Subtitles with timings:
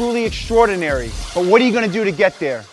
[0.00, 1.10] truly extraordinary.
[1.34, 2.64] But what are you going to do to get there?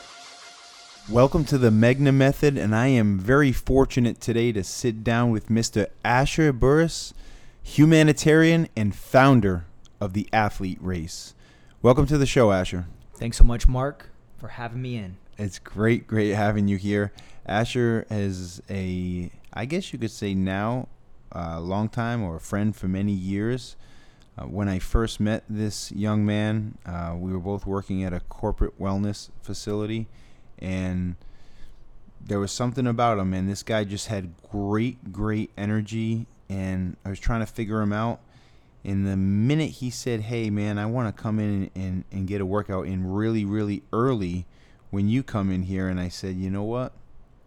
[1.10, 5.50] Welcome to the Megna Method, and I am very fortunate today to sit down with
[5.50, 5.88] Mr.
[6.06, 7.14] Asher Burris,
[7.62, 9.66] humanitarian and founder
[10.00, 11.34] of the Athlete Race.
[11.82, 12.86] Welcome to the show, Asher.
[13.16, 15.18] Thanks so much, Mark, for having me in.
[15.38, 17.12] It's great, great having you here.
[17.46, 20.88] Asher is a, I guess you could say now,
[21.34, 23.76] a long time or a friend for many years.
[24.38, 28.20] Uh, when I first met this young man, uh, we were both working at a
[28.20, 30.08] corporate wellness facility
[30.60, 31.16] and
[32.28, 37.10] there was something about him and this guy just had great great energy and i
[37.10, 38.20] was trying to figure him out.
[38.84, 42.28] And the minute he said hey man i want to come in and, and, and
[42.28, 44.46] get a workout in really really early
[44.90, 46.94] when you come in here and i said you know what?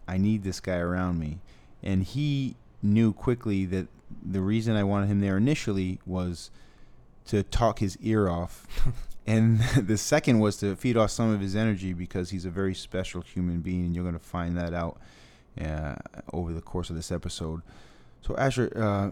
[0.07, 1.39] I need this guy around me.
[1.85, 3.87] And he knew quickly that
[4.23, 6.51] the reason i wanted him there initially was
[7.31, 8.67] to talk his ear off
[9.31, 12.75] and the second was to feed off some of his energy because he's a very
[12.75, 14.99] special human being, and you're going to find that out
[15.61, 15.95] uh,
[16.33, 17.63] over the course of this episode.
[18.23, 19.11] So, Asher, uh,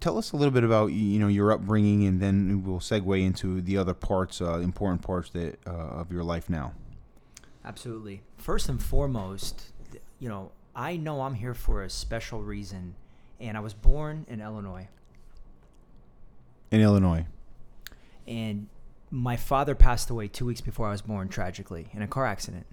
[0.00, 3.60] tell us a little bit about you know your upbringing, and then we'll segue into
[3.60, 6.72] the other parts, uh, important parts that uh, of your life now.
[7.64, 8.22] Absolutely.
[8.38, 9.72] First and foremost,
[10.18, 12.94] you know, I know I'm here for a special reason,
[13.38, 14.88] and I was born in Illinois.
[16.70, 17.26] In Illinois.
[18.30, 18.68] And
[19.10, 22.64] my father passed away two weeks before I was born, tragically, in a car accident.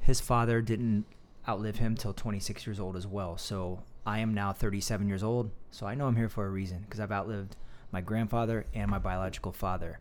[0.00, 1.04] His father didn't
[1.46, 3.36] outlive him till 26 years old as well.
[3.36, 5.50] So I am now 37 years old.
[5.70, 7.56] So I know I'm here for a reason because I've outlived
[7.92, 10.00] my grandfather and my biological father.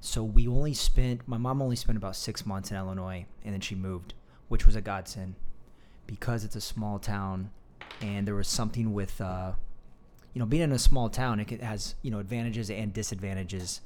[0.00, 3.60] So we only spent, my mom only spent about six months in Illinois and then
[3.60, 4.12] she moved,
[4.48, 5.34] which was a godsend
[6.06, 7.50] because it's a small town
[8.02, 9.52] and there was something with, uh,
[10.34, 13.80] you know, being in a small town, it has, you know, advantages and disadvantages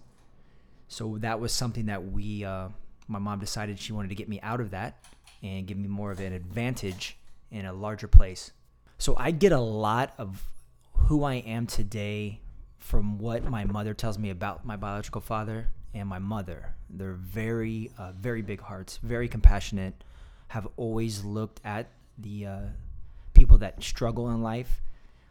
[0.89, 2.69] so that was something that we, uh,
[3.09, 5.05] my mom decided she wanted to get me out of that
[5.43, 7.17] and give me more of an advantage
[7.51, 8.53] in a larger place.
[8.99, 10.47] So I get a lot of
[10.97, 12.41] who I am today
[12.79, 16.75] from what my mother tells me about my biological father and my mother.
[16.91, 20.05] They're very, uh, very big hearts, very compassionate,
[20.49, 22.61] have always looked at the uh,
[23.33, 24.83] people that struggle in life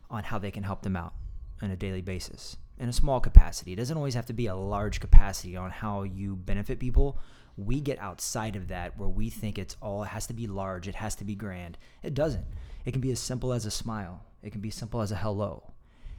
[0.09, 1.13] on how they can help them out
[1.61, 3.73] on a daily basis in a small capacity.
[3.73, 7.19] It doesn't always have to be a large capacity on how you benefit people.
[7.55, 10.87] We get outside of that where we think it's all it has to be large,
[10.87, 11.77] it has to be grand.
[12.01, 12.45] It doesn't.
[12.85, 14.23] It can be as simple as a smile.
[14.41, 15.71] It can be simple as a hello.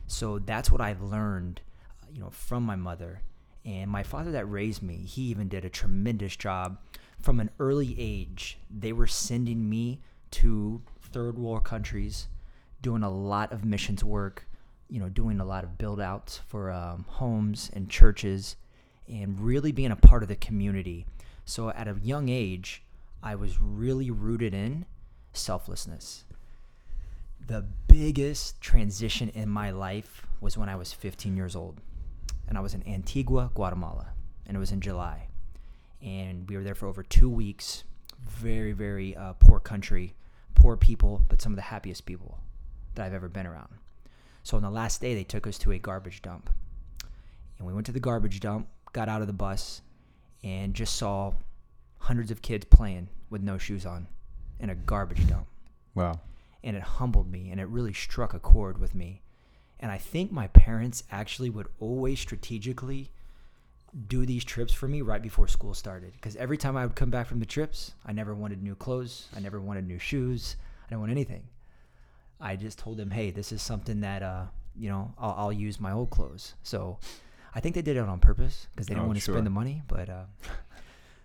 [0.07, 1.61] So that's what I've learned,
[2.03, 3.23] uh, you know, from my mother
[3.65, 4.97] and my father that raised me.
[4.97, 6.79] He even did a tremendous job
[7.21, 8.59] from an early age.
[8.71, 10.01] They were sending me
[10.33, 12.29] to third world countries,
[12.83, 14.47] doing a lot of missions work
[14.95, 18.55] you know, doing a lot of build outs for um, homes and churches
[19.09, 21.05] and really being a part of the community.
[21.45, 22.81] So at a young age,
[23.21, 24.87] I was really rooted in
[25.33, 26.27] selflessness.
[27.45, 31.81] The biggest transition in my life was when I was 15 years old.
[32.47, 34.11] And I was in Antigua, Guatemala.
[34.47, 35.27] And it was in July.
[36.03, 37.83] And we were there for over two weeks.
[38.21, 40.15] Very, very uh, poor country,
[40.55, 42.39] poor people, but some of the happiest people
[42.95, 43.71] that I've ever been around.
[44.45, 46.51] So on the last day, they took us to a garbage dump.
[47.59, 49.81] And we went to the garbage dump, got out of the bus,
[50.45, 51.33] and just saw
[51.99, 54.07] hundreds of kids playing with no shoes on
[54.61, 55.47] in a garbage dump.
[55.95, 56.21] Wow.
[56.63, 59.23] And it humbled me and it really struck a chord with me.
[59.81, 63.11] And I think my parents actually would always strategically
[64.09, 66.13] do these trips for me right before school started.
[66.13, 69.29] Because every time I would come back from the trips, I never wanted new clothes.
[69.35, 70.57] I never wanted new shoes.
[70.85, 71.45] I didn't want anything.
[72.45, 74.45] I just told them, hey, this is something that uh,
[74.77, 76.55] you know I'll, I'll, use my old clothes.
[76.63, 76.99] So
[77.55, 79.35] I think they did it on purpose because they didn't oh, want to sure.
[79.35, 79.83] spend the money.
[79.89, 80.25] But uh,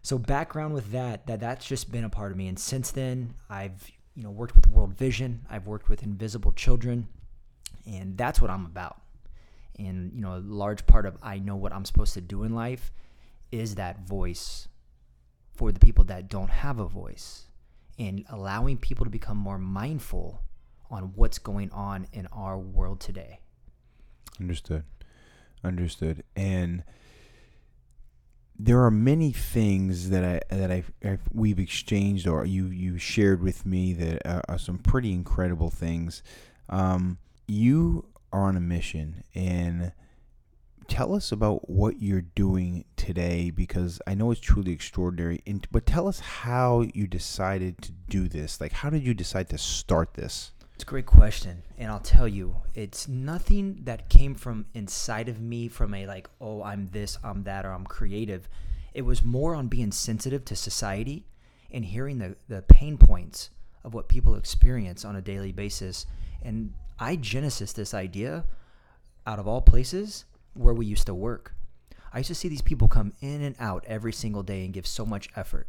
[0.02, 2.48] so background with that, that that's just been a part of me.
[2.48, 5.46] And since then, I've you know worked with World Vision.
[5.50, 7.10] I've worked with Invisible Children,
[7.86, 9.02] and that's what I'm about.
[9.78, 12.56] And you know, a large part of I know what I'm supposed to do in
[12.56, 12.94] life
[13.52, 14.70] is that voice
[15.54, 17.48] for the people that don't have a voice
[17.98, 20.42] and allowing people to become more mindful
[20.90, 23.40] on what's going on in our world today.
[24.40, 24.84] Understood.
[25.64, 26.24] Understood.
[26.36, 26.84] And
[28.58, 30.84] there are many things that I that I
[31.34, 36.22] we've exchanged or you you shared with me that are, are some pretty incredible things.
[36.68, 39.94] Um, you are on a mission, and
[40.90, 45.42] tell us about what you're doing today because I know it's truly extraordinary.
[45.48, 48.60] And, but tell us how you decided to do this.
[48.60, 50.52] Like, how did you decide to start this?
[50.80, 51.64] It's a great question.
[51.78, 56.30] And I'll tell you, it's nothing that came from inside of me from a like,
[56.40, 58.48] oh, I'm this, I'm that, or I'm creative.
[58.94, 61.26] It was more on being sensitive to society
[61.70, 63.50] and hearing the, the pain points
[63.84, 66.06] of what people experience on a daily basis.
[66.42, 68.46] And I genesis this idea
[69.28, 70.24] out of all places
[70.54, 71.56] where we used to work.
[72.14, 74.88] I used to see these people come in and out every single day and give
[74.88, 75.68] so much effort.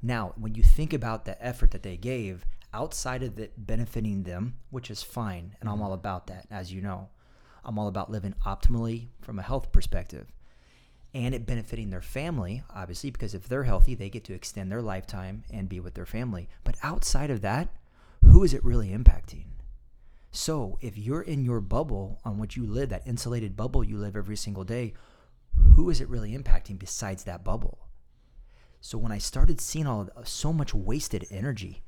[0.00, 4.56] Now, when you think about the effort that they gave outside of it benefiting them,
[4.70, 5.84] which is fine, and I'm mm-hmm.
[5.84, 7.08] all about that, as you know,
[7.64, 10.32] I'm all about living optimally from a health perspective
[11.14, 14.82] and it benefiting their family, obviously, because if they're healthy, they get to extend their
[14.82, 16.48] lifetime and be with their family.
[16.64, 17.68] But outside of that,
[18.22, 19.44] who is it really impacting?
[20.30, 24.16] So if you're in your bubble on which you live, that insulated bubble you live
[24.16, 24.92] every single day,
[25.74, 27.88] who is it really impacting besides that bubble?
[28.80, 31.82] So when I started seeing all so much wasted energy,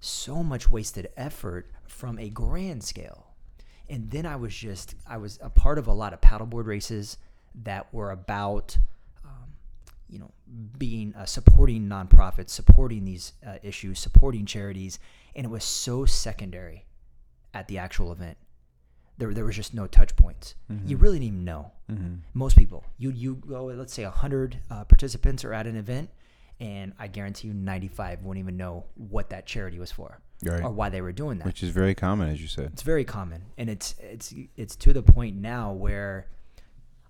[0.00, 3.26] so much wasted effort from a grand scale,
[3.88, 7.18] and then I was just I was a part of a lot of paddleboard races
[7.62, 8.78] that were about
[9.24, 9.52] um,
[10.08, 10.30] you know
[10.78, 14.98] being uh, supporting nonprofits, supporting these uh, issues, supporting charities,
[15.36, 16.86] and it was so secondary
[17.54, 18.36] at the actual event.
[19.18, 20.54] There, there was just no touch points.
[20.72, 20.88] Mm-hmm.
[20.88, 21.72] You really didn't even know.
[21.90, 22.14] Mm-hmm.
[22.32, 26.08] Most people, you you go, let's say hundred uh, participants are at an event,
[26.60, 30.62] and I guarantee you, ninety five won't even know what that charity was for right.
[30.62, 31.46] or why they were doing that.
[31.46, 32.70] Which is very common, as you said.
[32.72, 36.28] It's very common, and it's it's it's to the point now where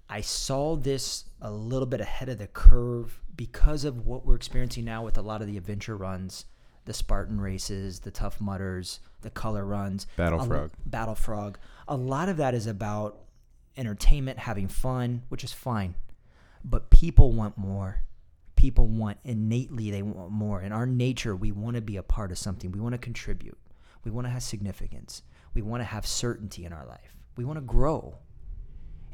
[0.08, 4.84] I saw this a little bit ahead of the curve because of what we're experiencing
[4.84, 6.46] now with a lot of the adventure runs
[6.86, 10.70] the Spartan races, the Tough Mudders, the color runs, Battle Frog.
[10.86, 11.58] Battle Frog.
[11.86, 13.20] A lot of that is about
[13.76, 15.94] entertainment, having fun, which is fine.
[16.64, 18.02] But people want more.
[18.60, 20.60] People want innately they want more.
[20.60, 22.70] In our nature, we want to be a part of something.
[22.70, 23.56] We want to contribute.
[24.04, 25.22] We want to have significance.
[25.54, 27.16] We want to have certainty in our life.
[27.38, 28.18] We want to grow.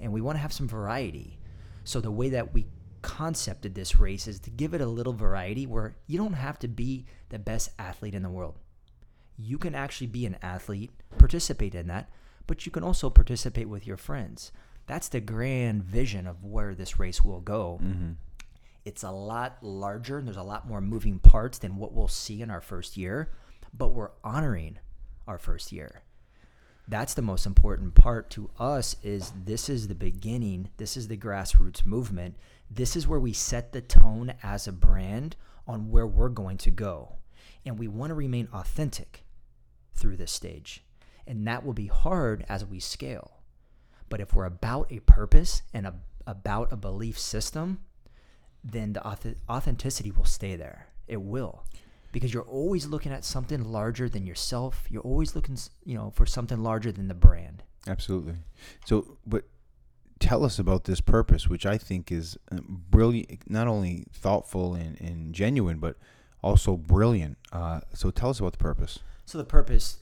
[0.01, 1.39] And we want to have some variety.
[1.85, 2.67] So the way that we
[3.03, 6.67] concepted this race is to give it a little variety where you don't have to
[6.67, 8.59] be the best athlete in the world.
[9.39, 12.11] You can actually be an athlete, participate in that,
[12.49, 14.51] but you can also participate with your friends.
[14.89, 17.79] That's the grand vision of where this race will go.
[17.81, 18.13] Mm-hmm.
[18.87, 22.41] It's a lot larger and there's a lot more moving parts than what we'll see
[22.41, 23.33] in our first year,
[23.77, 24.79] but we're honoring
[25.27, 26.03] our first year.
[26.87, 30.71] That's the most important part to us is this is the beginning.
[30.77, 32.37] This is the grassroots movement.
[32.71, 35.35] This is where we set the tone as a brand
[35.67, 37.17] on where we're going to go.
[37.65, 39.25] And we want to remain authentic
[39.95, 40.85] through this stage.
[41.27, 43.39] And that will be hard as we scale.
[44.09, 45.95] But if we're about a purpose and a,
[46.25, 47.81] about a belief system
[48.73, 51.65] then the authenticity will stay there it will
[52.13, 54.87] because you're always looking at something larger than yourself.
[54.89, 57.63] You're always looking, you know, for something larger than the brand.
[57.87, 58.35] Absolutely.
[58.85, 59.45] So, but
[60.19, 65.01] tell us about this purpose, which I think is uh, brilliant, not only thoughtful and,
[65.01, 65.97] and genuine, but
[66.43, 67.37] also brilliant.
[67.53, 69.01] Uh, so, tell us about the purpose.
[69.27, 69.99] So, the purpose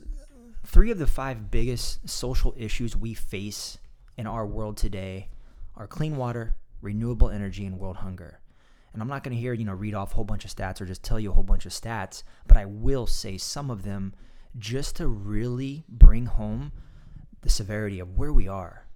[0.65, 3.79] three of the five biggest social issues we face
[4.17, 5.29] in our world today
[5.77, 8.39] are clean water, renewable energy, and world hunger
[8.95, 10.81] and I'm not going to hear, you know, read off a whole bunch of stats
[10.81, 13.83] or just tell you a whole bunch of stats, but I will say some of
[13.83, 14.15] them
[14.57, 16.73] just to really bring home
[17.43, 18.87] the severity of where we are.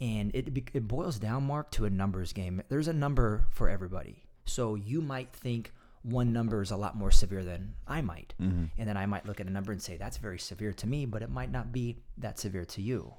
[0.00, 2.60] And it, it boils down, Mark, to a numbers game.
[2.68, 4.24] There's a number for everybody.
[4.44, 5.72] So you might think
[6.02, 8.34] one number is a lot more severe than I might.
[8.40, 8.64] Mm-hmm.
[8.76, 11.06] And then I might look at a number and say, that's very severe to me,
[11.06, 13.14] but it might not be that severe to you.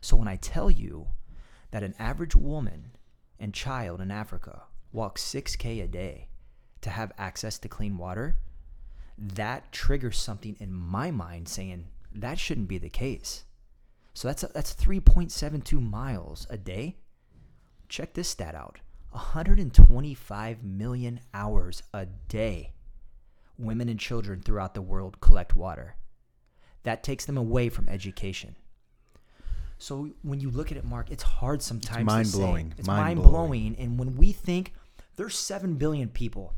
[0.00, 1.08] So when I tell you
[1.70, 2.92] that an average woman
[3.38, 4.62] and child in Africa
[4.96, 6.28] walk 6K a day
[6.80, 8.36] to have access to clean water,
[9.18, 13.44] that triggers something in my mind saying that shouldn't be the case.
[14.14, 16.96] So that's that's 3.72 miles a day.
[17.88, 18.80] Check this stat out.
[19.10, 22.72] 125 million hours a day.
[23.58, 25.96] Women and children throughout the world collect water.
[26.82, 28.56] That takes them away from education.
[29.78, 32.00] So when you look at it, Mark, it's hard sometimes.
[32.00, 32.74] It's mind blowing.
[32.78, 33.76] It's mind blowing.
[33.78, 34.72] And when we think
[35.16, 36.54] there's 7 billion people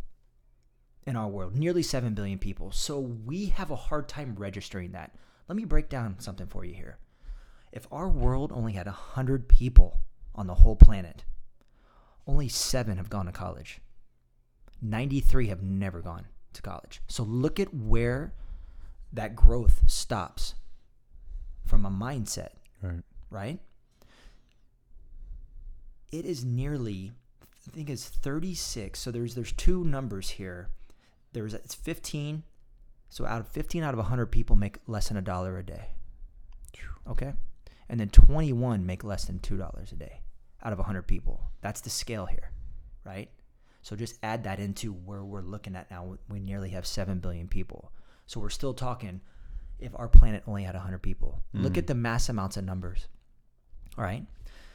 [1.06, 2.70] in our world, nearly 7 billion people.
[2.72, 5.14] So we have a hard time registering that.
[5.48, 6.98] Let me break down something for you here.
[7.72, 10.00] If our world only had 100 people
[10.34, 11.24] on the whole planet,
[12.26, 13.80] only seven have gone to college.
[14.82, 17.00] 93 have never gone to college.
[17.08, 18.34] So look at where
[19.12, 20.54] that growth stops
[21.64, 22.50] from a mindset,
[22.82, 23.02] Right.
[23.30, 23.60] right?
[26.10, 27.12] It is nearly,
[27.68, 28.98] I think it's 36.
[28.98, 30.70] So there's there's two numbers here.
[31.32, 32.42] There's it's 15.
[33.10, 35.90] So out of 15 out of 100 people make less than a dollar a day.
[37.08, 37.32] Okay?
[37.88, 40.20] And then 21 make less than $2 a day
[40.62, 41.40] out of 100 people.
[41.62, 42.50] That's the scale here,
[43.04, 43.30] right?
[43.80, 46.18] So just add that into where we're looking at now.
[46.28, 47.92] We nearly have 7 billion people.
[48.26, 49.22] So we're still talking
[49.78, 51.42] if our planet only had 100 people.
[51.54, 51.78] Look mm.
[51.78, 53.08] at the mass amounts of numbers.
[53.96, 54.26] All right?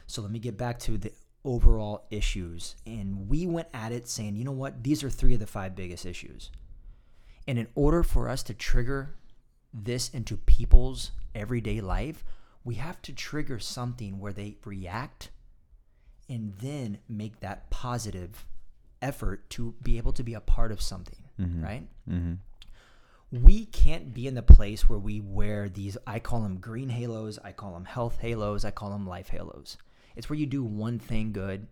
[0.08, 1.12] So let me get back to the
[1.44, 2.76] overall issues.
[2.86, 4.82] And we went at it saying, you know what?
[4.82, 6.50] These are three of the five biggest issues.
[7.46, 9.14] And in order for us to trigger
[9.72, 12.24] this into people's everyday life,
[12.64, 15.30] we have to trigger something where they react
[16.28, 18.46] and then make that positive
[19.02, 21.22] effort to be able to be a part of something,
[21.62, 21.86] right?
[22.10, 22.34] Mm-hmm.
[23.42, 27.38] we can't be in the place where we wear these i call them green halos
[27.42, 29.76] i call them health halos i call them life halos
[30.16, 31.66] it's where you do one thing good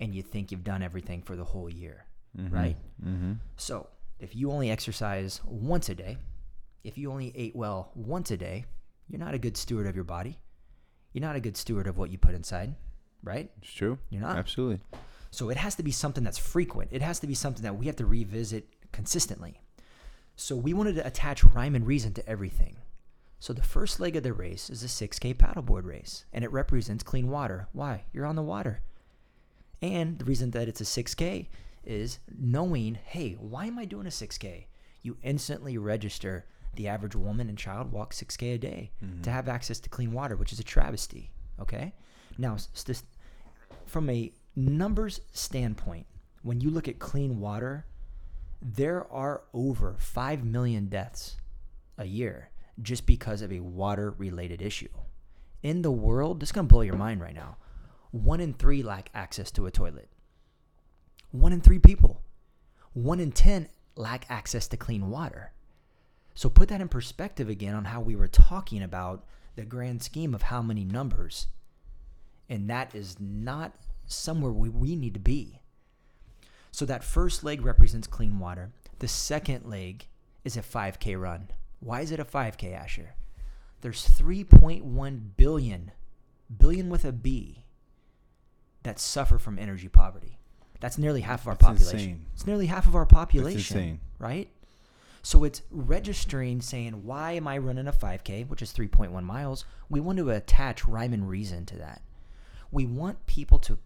[0.00, 2.04] and you think you've done everything for the whole year
[2.50, 3.32] right Mm-hmm.
[3.56, 6.16] so if you only exercise once a day
[6.84, 8.64] if you only ate well once a day
[9.08, 10.38] you're not a good steward of your body
[11.12, 12.74] you're not a good steward of what you put inside
[13.24, 13.98] right It's true.
[14.10, 14.36] You're not.
[14.38, 14.80] Absolutely.
[15.30, 16.90] so it has to be something that's frequent.
[16.92, 19.60] It has to be something that we have to revisit consistently.
[20.36, 22.76] So we wanted to attach rhyme and reason to everything.
[23.40, 27.02] So the first leg of the race is a 6K paddleboard race, and it represents
[27.02, 27.68] clean water.
[27.72, 28.04] Why?
[28.12, 28.82] You're on the water.
[29.80, 31.48] And the reason that it's a 6K
[31.82, 34.66] is knowing, hey, why am I doing a 6K?
[35.02, 36.44] You instantly register
[36.74, 39.22] the average woman and child walk 6K a day mm-hmm.
[39.22, 41.32] to have access to clean water, which is a travesty.
[41.58, 41.94] Okay?
[42.36, 43.02] Now, st-
[43.86, 46.04] from a numbers standpoint,
[46.42, 47.86] when you look at clean water,
[48.60, 51.38] there are over 5 million deaths
[51.96, 52.50] a year
[52.82, 54.88] just because of a water related issue.
[55.62, 57.56] In the world, this is going to blow your mind right now.
[58.10, 60.08] One in three lack access to a toilet.
[61.30, 62.22] One in three people.
[62.92, 65.52] One in 10 lack access to clean water.
[66.34, 69.24] So put that in perspective again on how we were talking about
[69.56, 71.48] the grand scheme of how many numbers.
[72.48, 75.60] And that is not somewhere we, we need to be.
[76.72, 78.70] So that first leg represents clean water.
[78.98, 80.06] The second leg
[80.44, 81.48] is a 5K run.
[81.80, 83.14] Why is it a 5K, Asher?
[83.80, 85.92] There's 3.1 billion,
[86.54, 87.64] billion with a B,
[88.82, 90.38] that suffer from energy poverty.
[90.80, 91.98] That's nearly half of our That's population.
[91.98, 92.26] insane.
[92.34, 93.78] It's nearly half of our population.
[93.78, 94.00] insane.
[94.18, 94.48] Right?
[95.22, 99.64] So it's registering saying, why am I running a 5K, which is 3.1 miles?
[99.90, 102.02] We want to attach rhyme and reason to that.
[102.70, 103.78] We want people to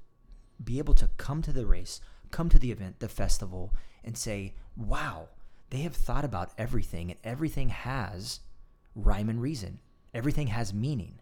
[0.62, 3.74] be able to come to the race, come to the event, the festival,
[4.04, 5.28] and say, wow,
[5.74, 8.38] they have thought about everything, and everything has
[8.94, 9.80] rhyme and reason.
[10.14, 11.18] Everything has meaning.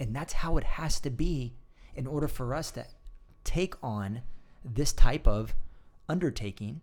[0.00, 1.54] And that's how it has to be
[1.94, 2.84] in order for us to
[3.44, 4.22] take on
[4.64, 5.54] this type of
[6.08, 6.80] undertaking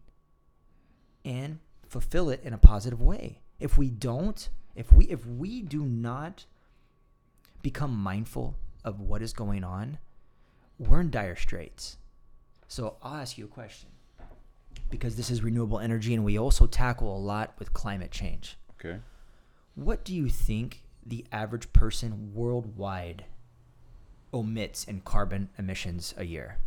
[1.25, 3.41] and fulfill it in a positive way.
[3.59, 6.45] If we don't, if we if we do not
[7.61, 8.55] become mindful
[8.85, 9.97] of what is going on,
[10.77, 11.97] we're in dire straits.
[12.69, 13.89] So I'll ask you a question.
[14.89, 18.57] Because this is renewable energy and we also tackle a lot with climate change.
[18.79, 18.99] Okay.
[19.75, 23.25] What do you think the average person worldwide
[24.33, 26.57] omits in carbon emissions a year?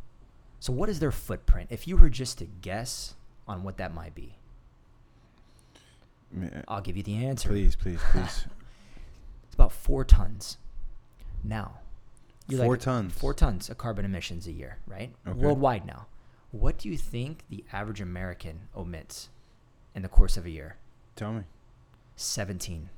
[0.60, 1.68] So, what is their footprint?
[1.72, 3.14] If you were just to guess
[3.48, 4.36] on what that might be,
[6.68, 7.48] I'll give you the answer.
[7.48, 8.46] Please, please, please.
[9.44, 10.56] It's about four tons.
[11.44, 11.80] Now,
[12.48, 13.12] you're Four like, tons.
[13.12, 15.12] Four tons of carbon emissions a year, right?
[15.28, 15.38] Okay.
[15.38, 16.06] Worldwide now.
[16.52, 19.30] What do you think the average American omits
[19.94, 20.76] in the course of a year?
[21.16, 21.42] Tell me.
[22.16, 22.90] 17.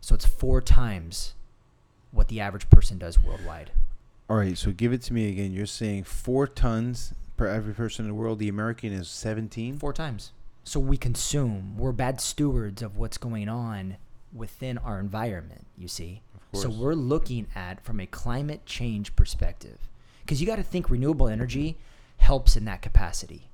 [0.00, 1.34] So it's four times
[2.10, 3.70] what the average person does worldwide.
[4.28, 5.52] All right, so give it to me again.
[5.52, 8.40] You're saying four tons per every person in the world.
[8.40, 9.78] The American is 17.
[9.78, 10.32] Four times.
[10.64, 11.78] So we consume.
[11.78, 13.96] We're bad stewards of what's going on
[14.34, 16.22] within our environment, you see.
[16.52, 19.78] Of So we're looking at from a climate change perspective.
[20.20, 21.78] Because you got to think renewable energy
[22.18, 23.48] helps in that capacity.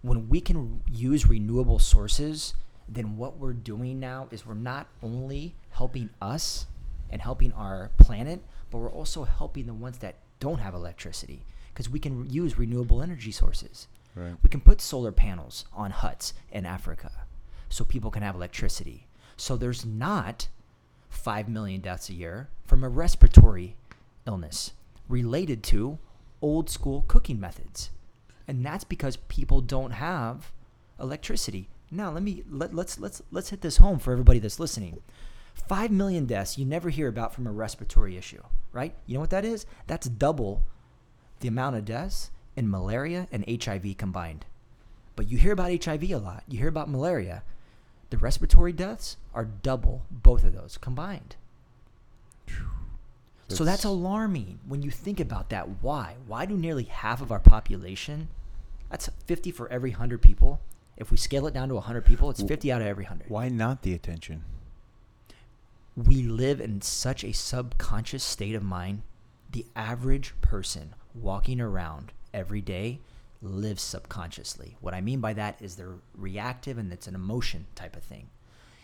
[0.00, 2.54] When we can use renewable sources,
[2.88, 6.66] then what we're doing now is we're not only helping us
[7.10, 11.88] and helping our planet, but we're also helping the ones that don't have electricity because
[11.88, 13.86] we can use renewable energy sources.
[14.14, 14.34] Right.
[14.42, 17.10] We can put solar panels on huts in Africa
[17.68, 19.06] so people can have electricity.
[19.36, 20.48] So there's not
[21.10, 23.76] 5 million deaths a year from a respiratory
[24.26, 24.72] illness
[25.08, 25.98] related to
[26.42, 27.90] old school cooking methods.
[28.46, 30.52] And that's because people don't have
[31.00, 31.68] electricity.
[31.90, 35.00] Now, let me let, let's let's let's hit this home for everybody that's listening.
[35.54, 38.94] 5 million deaths you never hear about from a respiratory issue, right?
[39.06, 39.66] You know what that is?
[39.86, 40.62] That's double
[41.40, 44.46] the amount of deaths in malaria and HIV combined.
[45.14, 46.44] But you hear about HIV a lot.
[46.48, 47.42] You hear about malaria.
[48.10, 51.36] The respiratory deaths are double both of those combined.
[53.56, 55.82] So that's That's- alarming when you think about that.
[55.82, 56.16] Why?
[56.26, 58.28] Why do nearly half of our population,
[58.90, 60.60] that's 50 for every 100 people.
[60.96, 63.30] If we scale it down to 100 people, it's 50 out of every 100.
[63.30, 64.44] Why not the attention?
[65.96, 69.02] we live in such a subconscious state of mind.
[69.50, 73.00] The average person walking around every day
[73.42, 74.76] lives subconsciously.
[74.80, 78.30] What I mean by that is they're reactive and it's an emotion type of thing.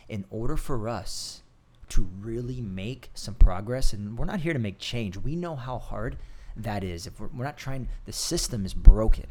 [0.09, 1.43] In order for us
[1.91, 5.79] to really make some progress, and we're not here to make change, we know how
[5.79, 6.17] hard
[6.57, 7.07] that is.
[7.07, 9.27] If we're, we're not trying, the system is broken.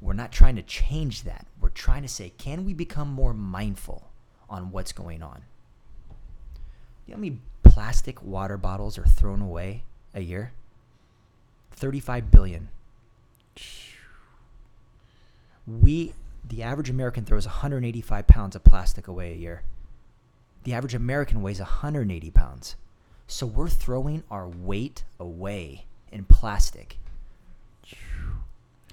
[0.00, 1.46] We're not trying to change that.
[1.60, 4.10] We're trying to say, can we become more mindful
[4.50, 5.42] on what's going on?
[7.06, 9.84] You know how many plastic water bottles are thrown away
[10.14, 10.52] a year?
[11.72, 12.68] 35 billion.
[15.66, 16.12] We,
[16.46, 19.62] the average American throws 185 pounds of plastic away a year.
[20.64, 22.76] The average American weighs 180 pounds.
[23.26, 26.98] So we're throwing our weight away in plastic.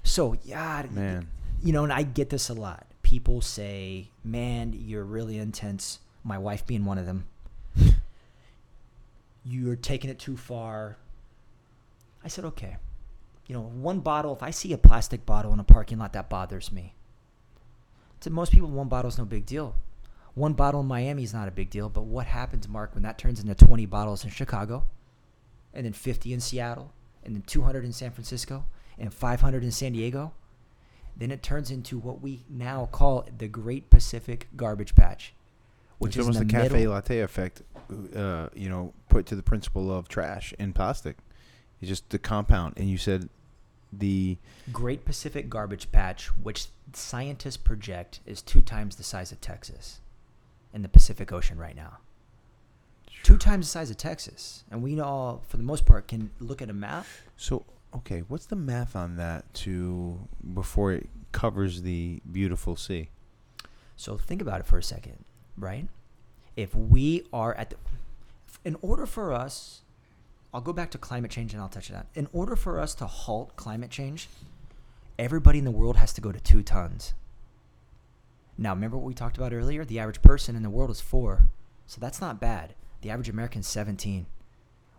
[0.04, 1.28] So, yeah, Man.
[1.62, 2.86] you know, and I get this a lot.
[3.02, 7.26] People say, "Man, you're really intense." My wife being one of them.
[9.44, 10.96] You're taking it too far.
[12.24, 12.76] I said, "Okay."
[13.46, 14.32] You know, one bottle.
[14.32, 16.94] If I see a plastic bottle in a parking lot, that bothers me.
[18.20, 19.74] To most people, one bottle is no big deal.
[20.34, 21.88] One bottle in Miami is not a big deal.
[21.88, 24.86] But what happens, Mark, when that turns into 20 bottles in Chicago,
[25.74, 26.92] and then 50 in Seattle,
[27.24, 28.64] and then 200 in San Francisco,
[28.98, 30.32] and 500 in San Diego?
[31.16, 35.34] then it turns into what we now call the Great Pacific Garbage Patch,
[35.98, 36.92] which it's is almost the, the cafe middle.
[36.92, 37.62] latte effect,
[38.14, 41.16] uh, you know, put to the principle of trash in plastic.
[41.80, 43.28] It's just the compound, and you said
[43.92, 44.38] the
[44.72, 50.00] Great Pacific Garbage Patch, which scientists project is two times the size of Texas
[50.72, 51.98] in the Pacific Ocean right now.
[53.22, 56.60] Two times the size of Texas, and we all, for the most part, can look
[56.60, 57.06] at a map.
[57.36, 58.20] so okay.
[58.26, 60.18] What's the math on that to
[60.54, 63.10] before it covers the beautiful sea?
[63.96, 65.24] So think about it for a second,
[65.56, 65.86] right?
[66.56, 67.76] If we are at the,
[68.64, 69.82] in order for us,
[70.52, 72.06] I'll go back to climate change and I'll touch on that.
[72.14, 74.28] In order for us to halt climate change,
[75.18, 77.14] everybody in the world has to go to two tons.
[78.58, 79.84] Now, remember what we talked about earlier?
[79.84, 81.46] The average person in the world is four.
[81.86, 82.74] So that's not bad.
[83.00, 84.26] The average American is 17.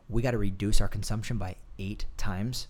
[0.09, 2.67] We got to reduce our consumption by eight times.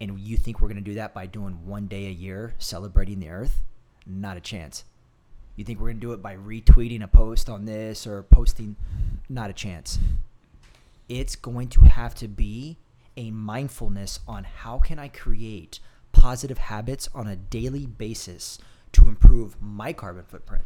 [0.00, 3.20] And you think we're going to do that by doing one day a year celebrating
[3.20, 3.62] the earth?
[4.06, 4.84] Not a chance.
[5.56, 8.76] You think we're going to do it by retweeting a post on this or posting?
[9.28, 9.98] Not a chance.
[11.08, 12.76] It's going to have to be
[13.16, 15.80] a mindfulness on how can I create
[16.12, 18.58] positive habits on a daily basis
[18.96, 20.64] to improve my carbon footprint.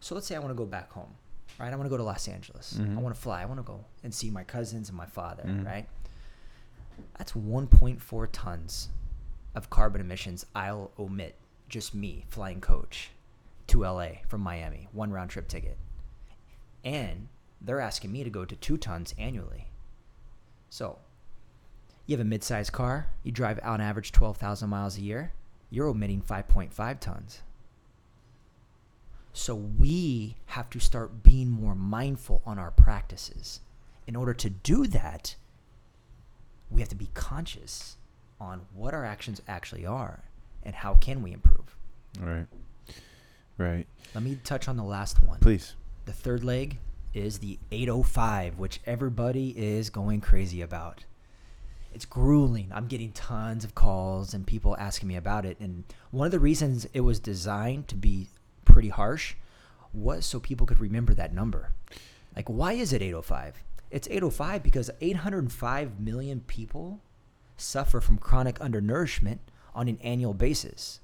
[0.00, 1.14] So let's say I want to go back home,
[1.58, 1.72] right?
[1.72, 2.76] I want to go to Los Angeles.
[2.78, 2.96] I Mhm.
[2.96, 3.42] want to fly.
[3.42, 5.64] I want to go and see my cousins and my father, Mhm.
[5.64, 5.88] right?
[7.18, 8.88] That's 1.4 tons
[9.54, 11.36] of carbon emissions I'll omit,
[11.68, 13.10] just me flying coach
[13.68, 15.78] to LA from Miami, one round trip ticket.
[16.84, 17.28] And
[17.60, 19.68] they're asking me to go to two tons annually.
[20.68, 20.98] So
[22.06, 25.32] you have a mid sized car, you drive on average 12,000 miles a year,
[25.72, 27.40] you're omitting 5.5 tons.
[29.32, 33.60] So we have to start being more mindful on our practices.
[34.06, 35.34] In order to do that,
[36.70, 37.96] we have to be conscious
[38.38, 40.24] on what our actions actually are
[40.62, 41.74] and how can we improve.
[42.20, 42.46] Right.
[43.56, 43.86] Right.
[44.14, 45.40] Let me touch on the last one.
[45.40, 45.74] Please.
[46.04, 46.76] The third leg
[47.14, 51.06] is the 805, which everybody is going crazy about.
[51.94, 52.70] It's grueling.
[52.72, 55.58] I'm getting tons of calls and people asking me about it.
[55.60, 58.28] And one of the reasons it was designed to be
[58.64, 59.34] pretty harsh
[59.92, 61.72] was so people could remember that number.
[62.34, 63.62] Like, why is it 805?
[63.90, 67.00] It's 805 because 805 million people
[67.56, 69.40] suffer from chronic undernourishment
[69.74, 71.00] on an annual basis.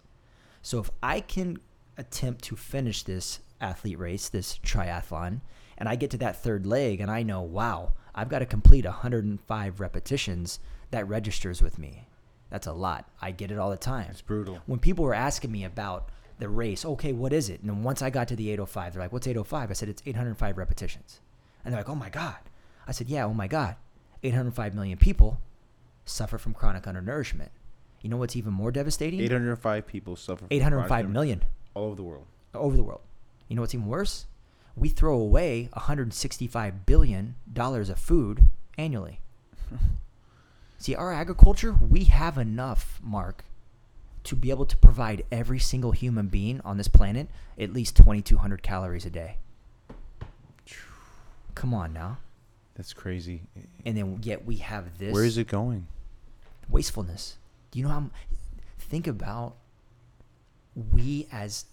[0.62, 1.58] So if I can
[1.96, 5.40] attempt to finish this athlete race, this triathlon,
[5.76, 8.84] and I get to that third leg and I know, wow, I've got to complete
[8.84, 10.58] 105 repetitions,
[10.90, 12.06] that registers with me.
[12.50, 13.08] That's a lot.
[13.20, 14.06] I get it all the time.
[14.10, 14.60] It's brutal.
[14.66, 17.60] When people were asking me about the race, okay, what is it?
[17.60, 19.70] And then once I got to the 805, they're like, what's 805?
[19.70, 21.20] I said, it's 805 repetitions.
[21.64, 22.36] And they're like, oh my God.
[22.86, 23.76] I said, yeah, oh my God.
[24.22, 25.40] 805 million people
[26.04, 27.50] suffer from chronic undernourishment.
[28.00, 29.20] You know what's even more devastating?
[29.20, 30.40] 805 people suffer.
[30.40, 32.26] From 805 all over the world.
[32.54, 33.00] over the world.
[33.48, 34.26] You know what's even worse?
[34.76, 38.44] We throw away 165 billion dollars of food
[38.76, 39.20] annually.
[40.78, 43.44] See, our agriculture, we have enough, Mark,
[44.24, 48.62] to be able to provide every single human being on this planet at least 2200
[48.62, 49.36] calories a day.
[51.54, 52.18] Come on now.
[52.76, 53.42] That's crazy.
[53.84, 55.86] And then yet we have this Where is it going?
[56.68, 57.38] wastefulness.
[57.70, 57.96] Do you know how?
[57.96, 58.10] m-
[58.78, 59.56] Think about
[60.92, 61.64] we as,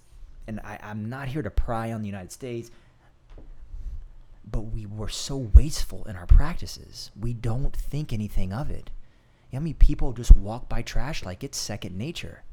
[0.48, 2.72] and I, I'm not here to pry on the United States,
[4.50, 7.12] but we were so wasteful in our practices.
[7.20, 8.90] We don't think anything of it.
[9.56, 12.44] You know how many people just walk by trash like it's second nature,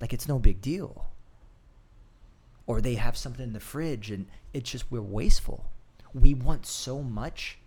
[0.00, 1.06] like it's no big deal.
[2.66, 5.70] Or they have something in the fridge and it's just we're wasteful.
[6.12, 7.58] We want so much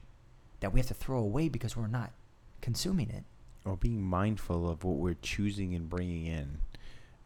[0.60, 2.12] that we have to throw away because we're not
[2.60, 3.24] consuming it.
[3.64, 6.58] Or being mindful of what we're choosing and bringing in,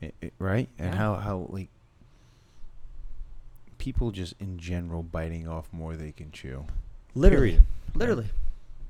[0.03, 0.69] I- I- right?
[0.77, 0.97] And Yeah.
[0.99, 1.69] how how like
[3.79, 6.65] people just in general biting off more they can chew.
[7.15, 7.53] Literally.
[7.53, 7.65] Period.
[7.95, 8.29] Literally.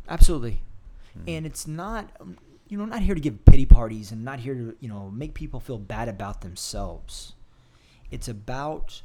[0.10, 0.60] Absolutely.
[1.18, 1.38] Mm.
[1.38, 4.54] And it's not, um, you know, not here to give pity parties and not here
[4.54, 7.34] to, you know, make people feel bad about themselves.
[8.12, 9.02] It's about,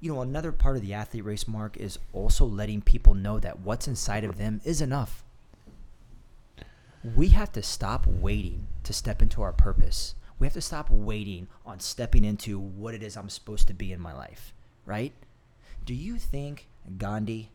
[0.00, 3.60] you know, another part of the athlete race mark is also letting people know that
[3.60, 5.24] what's inside of them is enough.
[7.16, 10.14] We have to stop waiting to step into our purpose.
[10.38, 13.92] We have to stop waiting on stepping into what it is I'm supposed to be
[13.92, 14.52] in my life,
[14.84, 15.12] right?
[15.84, 17.50] Do you think Gandhi,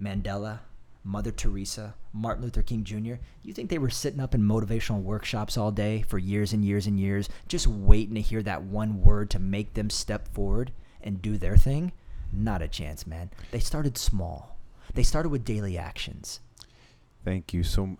[0.00, 0.60] Mandela,
[1.06, 5.56] Mother Teresa, Martin Luther King Jr., you think they were sitting up in motivational workshops
[5.56, 9.30] all day for years and years and years, just waiting to hear that one word
[9.30, 11.92] to make them step forward and do their thing?
[12.32, 13.30] Not a chance, man.
[13.52, 14.58] They started small.
[14.94, 16.40] They started with daily actions.
[17.24, 17.62] Thank you.
[17.62, 17.98] So,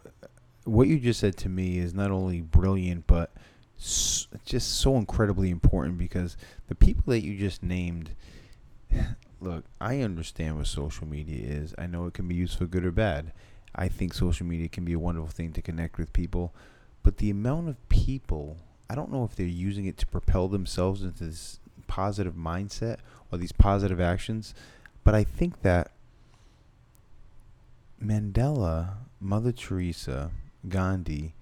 [0.64, 3.32] what you just said to me is not only brilliant, but
[3.78, 8.10] just so incredibly important because the people that you just named.
[9.40, 11.75] Look, I understand what social media is.
[11.77, 13.33] I know it can be used for good or bad.
[13.75, 16.55] I think social media can be a wonderful thing to connect with people,
[17.03, 18.57] but the amount of people,
[18.88, 22.99] I don't know if they're using it to propel themselves into this positive mindset
[23.31, 24.55] or these positive actions,
[25.05, 25.90] but I think that
[28.03, 30.31] Mandela, Mother Teresa,
[30.68, 31.35] Gandhi,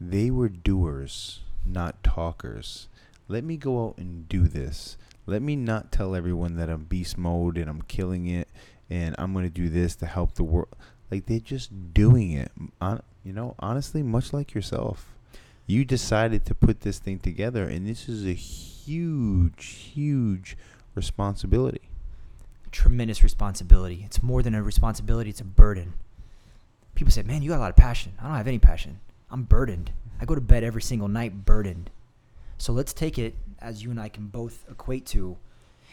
[0.00, 2.88] they were doers, not talkers.
[3.28, 4.96] Let me go out and do this.
[5.26, 8.48] Let me not tell everyone that I'm beast mode and I'm killing it
[8.88, 10.74] and I'm going to do this to help the world.
[11.10, 12.50] Like they're just doing it.
[12.80, 15.14] Hon- you know, honestly, much like yourself.
[15.66, 20.56] You decided to put this thing together and this is a huge, huge
[20.94, 21.82] responsibility.
[22.72, 24.02] Tremendous responsibility.
[24.04, 25.94] It's more than a responsibility, it's a burden.
[26.94, 28.12] People say, man, you got a lot of passion.
[28.20, 29.00] I don't have any passion.
[29.30, 29.92] I'm burdened.
[30.20, 31.90] I go to bed every single night burdened.
[32.60, 35.38] So let's take it as you and I can both equate to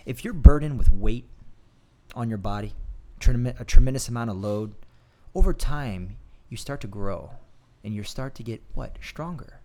[0.05, 1.23] if you're burdened with weight
[2.13, 2.73] on your body,
[3.25, 4.75] a tremendous amount of load,
[5.33, 6.17] over time
[6.49, 7.31] you start to grow
[7.85, 8.97] and you start to get what?
[9.01, 9.61] Stronger.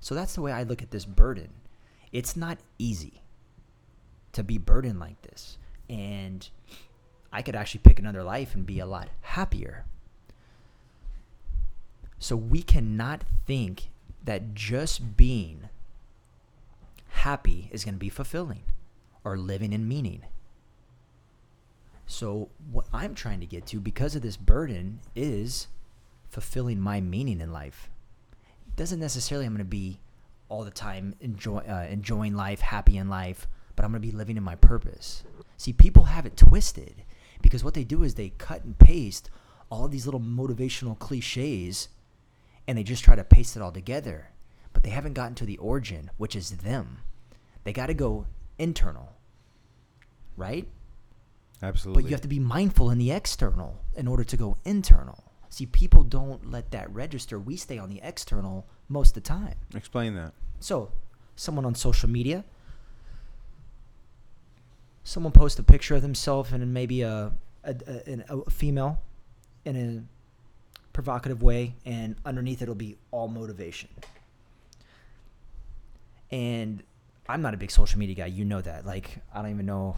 [0.00, 1.50] So that's the way I look at this burden.
[2.12, 3.20] It's not easy
[4.32, 5.58] to be burdened like this.
[5.90, 6.48] And
[7.30, 9.84] I could actually pick another life and be a lot happier.
[12.18, 13.90] So we cannot think
[14.24, 15.68] that just being
[17.28, 18.62] happy is going to be fulfilling
[19.22, 20.22] or living in meaning.
[22.06, 25.68] So, what I'm trying to get to because of this burden is
[26.30, 27.90] fulfilling my meaning in life.
[28.66, 30.00] It doesn't necessarily I'm going to be
[30.48, 34.16] all the time enjoy, uh, enjoying life, happy in life, but I'm going to be
[34.16, 35.22] living in my purpose.
[35.58, 36.94] See, people have it twisted
[37.42, 39.28] because what they do is they cut and paste
[39.68, 41.90] all these little motivational cliches
[42.66, 44.30] and they just try to paste it all together.
[44.72, 47.00] But they haven't gotten to the origin, which is them.
[47.68, 48.24] They got to go
[48.58, 49.12] internal,
[50.38, 50.66] right?
[51.62, 52.02] Absolutely.
[52.02, 55.22] But you have to be mindful in the external in order to go internal.
[55.50, 57.38] See, people don't let that register.
[57.38, 59.56] We stay on the external most of the time.
[59.74, 60.32] Explain that.
[60.60, 60.92] So,
[61.36, 62.42] someone on social media,
[65.04, 67.32] someone posts a picture of themselves and maybe a,
[67.64, 69.02] a, a, a female
[69.66, 73.90] in a provocative way, and underneath it'll be all motivation.
[76.30, 76.82] And
[77.28, 78.26] I'm not a big social media guy.
[78.26, 78.86] You know that.
[78.86, 79.96] Like, I don't even know.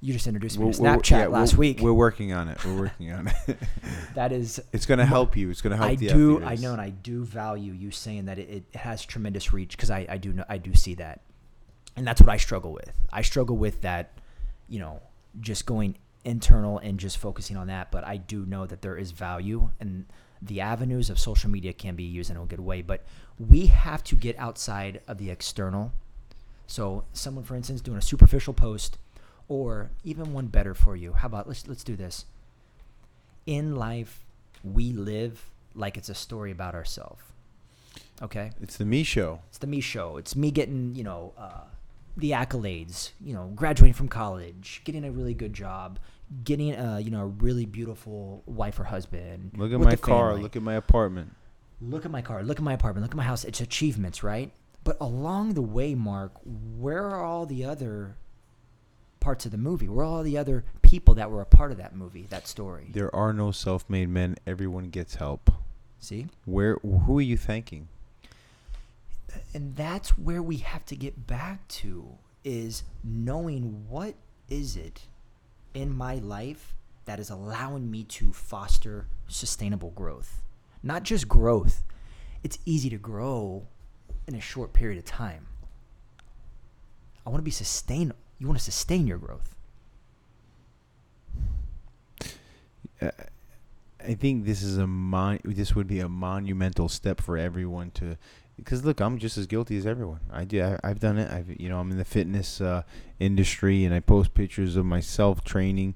[0.00, 1.78] You just introduced me We're- to Snapchat yeah, last week.
[1.80, 2.64] We're working on it.
[2.64, 3.58] We're working on it.
[4.14, 5.48] that is it's going to help you.
[5.48, 6.42] It's going to help I do.
[6.44, 9.92] I know, and I do value you saying that it, it has tremendous reach because
[9.92, 11.20] I, I do know I do see that,
[11.94, 12.90] and that's what I struggle with.
[13.12, 14.18] I struggle with that,
[14.68, 15.00] you know,
[15.40, 17.92] just going internal and just focusing on that.
[17.92, 20.06] But I do know that there is value, and
[20.42, 23.04] the avenues of social media can be used in a good way, but
[23.38, 25.92] we have to get outside of the external.
[26.66, 28.98] So, someone, for instance, doing a superficial post,
[29.48, 31.12] or even one better for you.
[31.12, 32.24] How about let's let's do this.
[33.46, 34.24] In life,
[34.62, 37.22] we live like it's a story about ourselves.
[38.20, 39.40] Okay, It's the me show.
[39.48, 40.16] it's the me show.
[40.16, 41.64] It's me getting you know uh,
[42.16, 43.10] the accolades.
[43.20, 45.98] You know, graduating from college, getting a really good job,
[46.44, 49.52] getting a you know a really beautiful wife or husband.
[49.56, 50.28] Look at my car.
[50.30, 50.42] family.
[50.42, 51.34] Look at my apartment.
[51.80, 52.44] Look at my car.
[52.44, 53.02] Look at my apartment.
[53.04, 53.42] Look at my house.
[53.44, 54.52] It's achievements, right?
[54.84, 58.16] But along the way, Mark, where are all the other
[59.20, 59.88] parts of the movie?
[59.88, 62.88] Where are all the other people that were a part of that movie, that story?
[62.92, 64.36] There are no self-made men.
[64.46, 65.50] Everyone gets help.
[66.00, 66.26] See?
[66.44, 66.78] Where?
[66.82, 67.88] Who are you thanking?
[69.54, 74.14] and that's where we have to get back to is knowing what
[74.48, 75.02] is it
[75.74, 80.42] in my life that is allowing me to foster sustainable growth
[80.82, 81.82] not just growth
[82.42, 83.66] it's easy to grow
[84.26, 85.46] in a short period of time
[87.26, 89.54] i want to be sustainable you want to sustain your growth
[94.04, 98.16] I think this is a mon- this would be a monumental step for everyone to
[98.56, 100.20] because look, I'm just as guilty as everyone.
[100.30, 100.62] I do.
[100.62, 101.30] I, I've done it.
[101.30, 102.82] I've you know I'm in the fitness uh,
[103.18, 105.94] industry and I post pictures of myself training.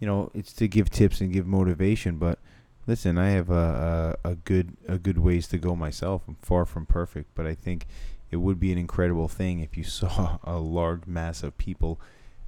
[0.00, 2.18] You know, it's to give tips and give motivation.
[2.18, 2.38] But
[2.86, 6.22] listen, I have a, a a good a good ways to go myself.
[6.28, 7.86] I'm far from perfect, but I think
[8.30, 12.00] it would be an incredible thing if you saw a large mass of people.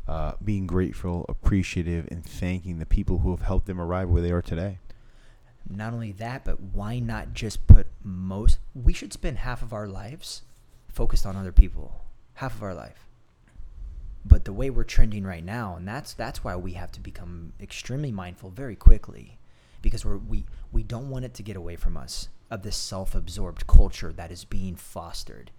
[0.07, 4.31] Uh, being grateful, appreciative, and thanking the people who have helped them arrive where they
[4.31, 4.79] are today.
[5.69, 9.87] not only that but why not just put most we should spend half of our
[9.87, 10.43] lives
[10.89, 13.07] focused on other people half of our life
[14.25, 17.53] but the way we're trending right now and that's that's why we have to become
[17.61, 19.37] extremely mindful very quickly
[19.83, 23.67] because we're we we don't want it to get away from us of this self-absorbed
[23.67, 25.51] culture that is being fostered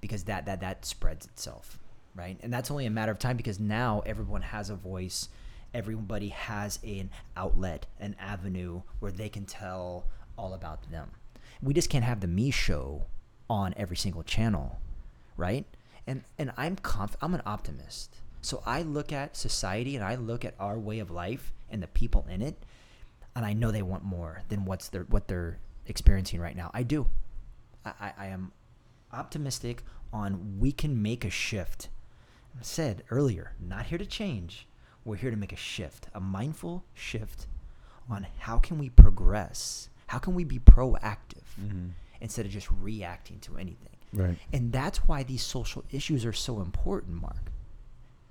[0.00, 1.78] because that that that spreads itself
[2.16, 2.38] right?
[2.44, 5.28] And that's only a matter of time because now everyone has a voice.
[5.74, 10.06] Everybody has an outlet an avenue where they can tell
[10.38, 11.10] all about them.
[11.60, 13.06] We just can't have the me show
[13.50, 14.78] on every single channel
[15.36, 15.64] right?
[16.06, 18.16] And and i'm conf- i'm an optimist.
[18.40, 21.88] So i look at society and i look at our way of life and the
[21.88, 22.62] people in it
[23.34, 26.82] and i know they want more than what's their what they're experiencing right now i
[26.82, 27.08] do
[27.84, 28.52] i i, I am
[29.12, 31.88] optimistic on we can make a shift
[32.56, 34.66] I said earlier not here to change
[35.04, 37.46] we're here to make a shift a mindful shift
[38.08, 41.88] on how can we progress how can we be proactive mm-hmm.
[42.20, 44.38] instead of just reacting to anything Right.
[44.52, 47.50] and that's why these social issues are so important, Mark.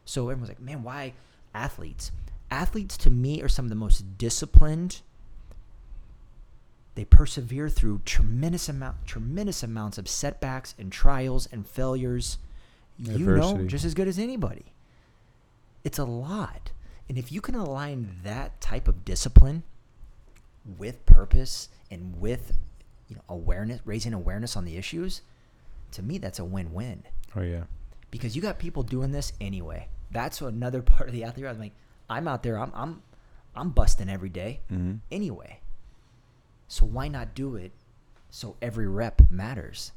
[0.06, 1.14] So everyone's like, man, why
[1.54, 2.12] athletes?
[2.54, 5.02] Athletes to me are some of the most disciplined.
[6.96, 12.38] They persevere through tremendous amount tremendous amounts of setbacks and trials and failures.
[13.00, 14.66] You know just as good as anybody.
[15.84, 16.72] It's a lot.
[17.10, 19.64] And if you can align that type of discipline
[20.78, 22.58] with purpose and with
[23.08, 25.22] you know awareness raising awareness on the issues
[25.92, 27.04] to me that's a win-win
[27.36, 27.64] Oh yeah.
[28.12, 31.74] because you got people doing this anyway that's another part of the athlete i'm like
[32.10, 33.02] i'm out there i'm i'm
[33.56, 34.96] i'm busting every day Mm-hmm.
[35.12, 35.60] anyway
[36.68, 37.72] so why not do it
[38.30, 39.92] so every rep matters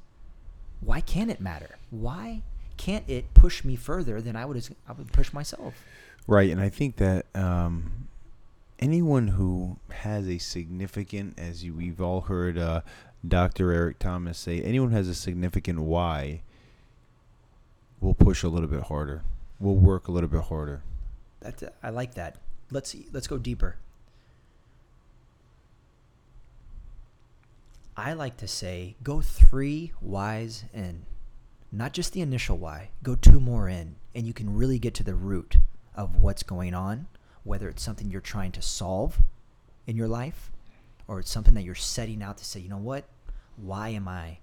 [0.80, 2.42] why can't it matter why
[2.76, 5.74] can't it push me further than i would i would push myself
[6.28, 8.08] Right, and I think that um,
[8.80, 12.80] anyone who has a significant, as you, we've all heard uh,
[13.26, 13.70] Dr.
[13.72, 16.42] Eric Thomas say, anyone who has a significant why
[18.00, 19.22] will push a little bit harder,
[19.60, 20.82] will work a little bit harder.
[21.40, 22.36] That's I like that.
[22.70, 23.76] Let's see, let's go deeper.
[27.96, 31.06] I like to say go three whys in,
[31.72, 32.90] not just the initial why.
[33.02, 35.56] Go two more in, and you can really get to the root
[35.94, 37.06] of what's going on.
[37.44, 39.20] Whether it's something you're trying to solve
[39.86, 40.50] in your life,
[41.06, 43.04] or it's something that you're setting out to say, you know what,
[43.56, 44.38] why am I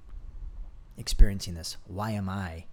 [0.97, 1.77] experiencing this?
[1.85, 2.65] Why am I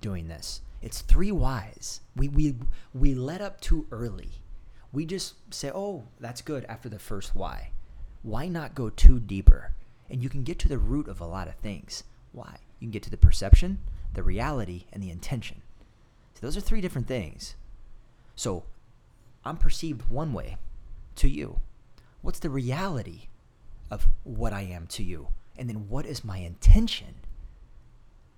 [0.00, 0.62] doing this?
[0.86, 2.00] It's three whys.
[2.14, 2.54] We we
[2.94, 4.30] we let up too early.
[4.92, 7.72] We just say, "Oh, that's good." After the first why,
[8.22, 9.72] why not go too deeper?
[10.08, 12.04] And you can get to the root of a lot of things.
[12.30, 12.58] Why?
[12.78, 13.80] You can get to the perception,
[14.14, 15.60] the reality, and the intention.
[16.34, 17.56] So those are three different things.
[18.36, 18.62] So
[19.44, 20.56] I'm perceived one way
[21.16, 21.58] to you.
[22.22, 23.26] What's the reality
[23.90, 25.30] of what I am to you?
[25.58, 27.16] And then what is my intention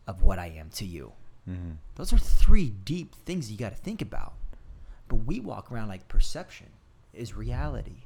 [0.07, 1.13] of what I am to you?
[1.49, 1.71] Mm-hmm.
[1.95, 4.35] Those are three deep things you got to think about.
[5.09, 6.67] But we walk around like perception
[7.15, 8.03] is reality.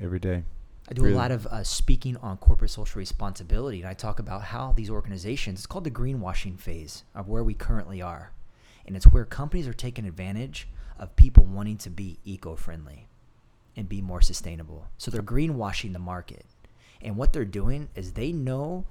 [0.00, 0.44] every day.
[0.88, 1.14] I do Really?
[1.14, 4.90] a lot of uh, speaking on corporate social responsibility, and I talk about how these
[4.90, 8.30] organizations, it's called the greenwashing phase of where we currently are.
[8.86, 13.08] And it's where companies are taking advantage of people wanting to be eco friendly
[13.76, 14.86] and be more sustainable.
[14.96, 16.44] So they're greenwashing the market.
[17.02, 18.84] And what they're doing is they know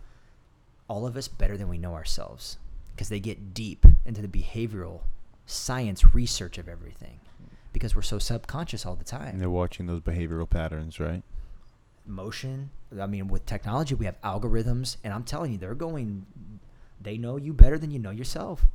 [0.87, 2.57] all of us better than we know ourselves
[2.93, 5.01] because they get deep into the behavioral
[5.45, 7.19] science research of everything
[7.73, 11.23] because we're so subconscious all the time And they're watching those behavioral patterns, right?
[12.07, 12.69] motion.
[12.99, 16.25] I mean, with technology, we have algorithms, and I'm telling you, they're going.
[17.01, 18.65] They know you better than you know yourself.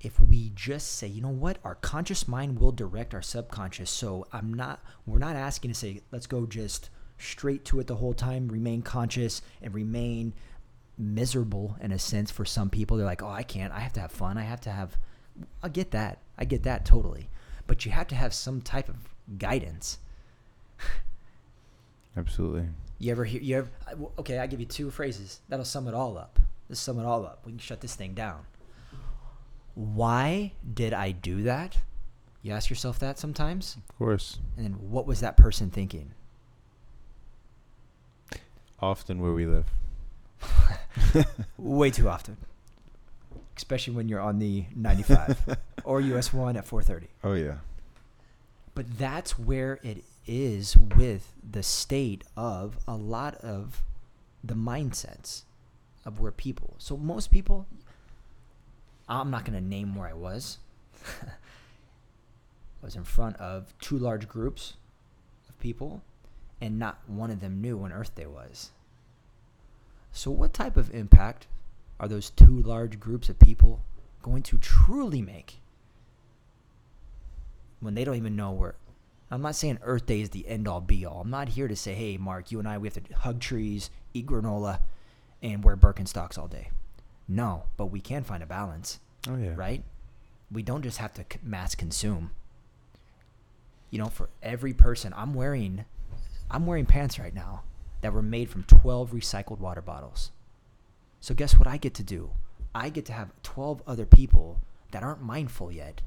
[0.00, 3.90] If we just say, you know what, our conscious mind will direct our subconscious.
[3.90, 4.82] So I'm not.
[5.06, 6.88] We're not asking to say, let's go just
[7.20, 10.32] straight to it the whole time, remain conscious, and remain
[10.98, 12.96] miserable in a sense for some people.
[12.96, 13.72] They're like, oh, I can't.
[13.72, 14.36] I have to have fun.
[14.38, 14.96] I have to have.
[15.62, 16.18] I get that.
[16.38, 17.28] I get that totally.
[17.66, 18.96] But you have to have some type of
[19.38, 19.98] guidance.
[22.16, 22.66] Absolutely.
[22.98, 23.40] You ever hear?
[23.40, 23.68] You ever?
[24.18, 26.38] Okay, I give you two phrases that'll sum it all up.
[26.68, 27.42] Let's sum it all up.
[27.46, 28.40] We can shut this thing down.
[29.74, 31.78] Why did I do that?
[32.42, 34.38] You ask yourself that sometimes, Of course.
[34.56, 36.12] and then what was that person thinking?
[38.82, 39.66] Often where we live.
[41.58, 42.36] Way too often,
[43.56, 47.08] especially when you're on the 95 or US one at 4:30.
[47.22, 47.56] Oh yeah.
[48.74, 53.82] But that's where it is with the state of a lot of
[54.42, 55.42] the mindsets
[56.04, 56.74] of where people.
[56.78, 57.66] So most people,
[59.08, 60.58] I'm not going to name where I was.
[61.22, 64.74] I was in front of two large groups
[65.48, 66.02] of people,
[66.60, 68.70] and not one of them knew when Earth Day was.
[70.12, 71.46] So, what type of impact
[71.98, 73.80] are those two large groups of people
[74.22, 75.58] going to truly make
[77.80, 78.74] when they don't even know where.
[79.30, 81.20] I'm not saying Earth Day is the end all be all.
[81.20, 83.88] I'm not here to say, hey, Mark, you and I, we have to hug trees,
[84.12, 84.80] eat granola,
[85.42, 86.70] and wear Birkenstocks all day.
[87.28, 89.52] No, but we can find a balance, Oh yeah.
[89.54, 89.84] right?
[90.50, 92.32] We don't just have to mass consume.
[93.90, 95.84] You know, for every person, I'm wearing,
[96.50, 97.62] I'm wearing pants right now
[98.00, 100.30] that were made from 12 recycled water bottles.
[101.20, 102.30] So guess what I get to do?
[102.74, 104.60] I get to have 12 other people
[104.90, 106.00] that aren't mindful yet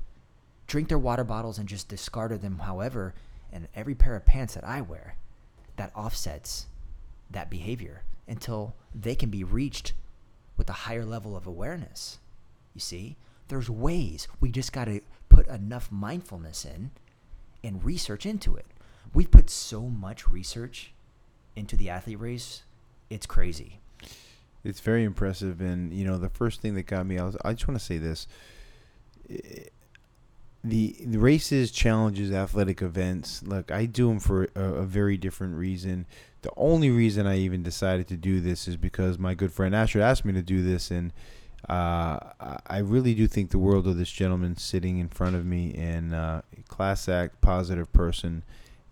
[0.67, 3.13] drink their water bottles and just discard them however
[3.51, 5.17] and every pair of pants that I wear
[5.75, 6.67] that offsets
[7.29, 9.93] that behavior until they can be reached
[10.58, 12.19] with a higher level of awareness.
[12.73, 14.27] You see, there's ways.
[14.39, 16.91] We just got to put enough mindfulness in
[17.63, 18.65] and research into it.
[19.13, 20.91] We've put so much research
[21.56, 22.63] into the athlete race,
[23.10, 23.80] it's crazy.
[24.63, 27.54] It's very impressive, and you know the first thing that got me, I was, I
[27.54, 28.28] just want to say this:
[29.30, 29.65] Eh,
[30.63, 33.43] the the races, challenges, athletic events.
[33.43, 36.06] Look, I do them for a, a very different reason.
[36.43, 40.02] The only reason I even decided to do this is because my good friend Asher
[40.02, 41.12] asked me to do this, and
[41.69, 42.19] uh,
[42.67, 46.13] I- really do think the world of this gentleman sitting in front of me, and
[46.13, 48.43] uh, class act, positive person,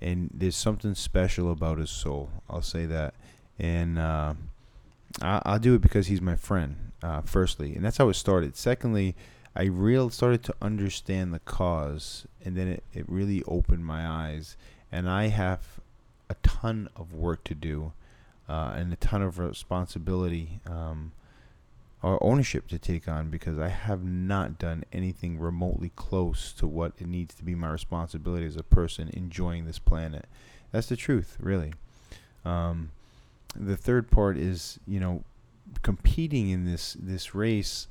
[0.02, 2.30] and there's something special about his soul.
[2.50, 3.14] I'll say that,
[3.60, 3.98] and.
[4.00, 4.34] Uh,
[5.22, 8.56] I- I'll do it because he's my friend, uh, firstly, and that's how it started.
[8.56, 9.14] Secondly,
[9.54, 14.56] I real started to understand the cause, and then it, it really opened my eyes.
[14.90, 15.82] And I have
[16.30, 17.92] a ton of work to do,
[18.48, 21.12] uh, and a ton of responsibility um,
[22.04, 26.94] or ownership to take on because I have not done anything remotely close to what
[26.98, 30.26] it needs to be my responsibility as a person enjoying this planet.
[30.72, 31.74] That's the truth, really.
[32.44, 32.92] Um,
[33.56, 35.24] the third part is you know
[35.82, 37.88] competing in this this race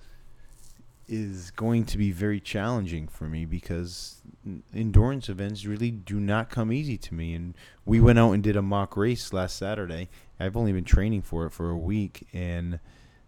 [1.09, 4.23] is going to be very challenging for me because
[4.73, 8.57] endurance events really do not come easy to me and we went out and did
[8.57, 12.79] a mock race last Saturday I've only been training for it for a week and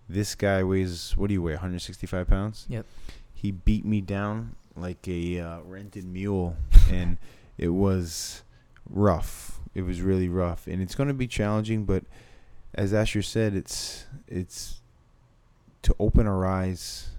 [0.08, 2.66] this guy weighs what do you weigh 165 pounds?
[2.68, 2.86] Yep.
[3.34, 6.56] he beat me down like a uh, rented mule
[6.90, 7.18] and
[7.58, 8.42] it was
[8.88, 9.60] rough.
[9.74, 12.04] It was really rough and it's going to be challenging but
[12.74, 14.80] as asher said it's it's
[15.82, 17.10] to open our eyes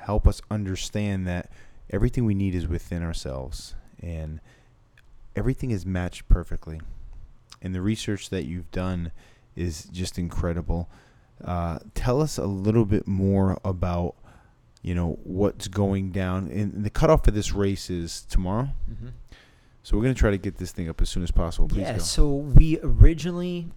[0.00, 1.50] help us understand that
[1.90, 4.40] everything we need is within ourselves and
[5.36, 6.80] everything is matched perfectly.
[7.62, 9.12] And the research that you've done
[9.54, 10.88] is just incredible
[11.44, 14.14] uh, tell us a little bit more about
[14.82, 19.08] you know what's going down and the cutoff for this race is tomorrow Mm-hmm.
[19.82, 21.82] so we're going to try to get this thing up as soon as possible please
[21.82, 21.92] yeah.
[21.94, 23.68] go So we originally,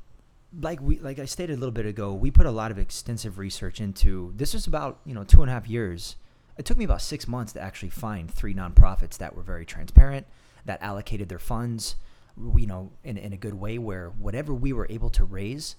[0.60, 3.38] like we like I stated a little bit ago, we put a lot of extensive
[3.38, 4.34] research into.
[4.36, 6.16] This was about you know two and a half years.
[6.58, 10.28] It took me about six months to actually find three nonprofits that were very transparent,
[10.66, 11.96] that allocated their funds,
[12.38, 15.76] you know, in, in a good way where whatever we were able to raise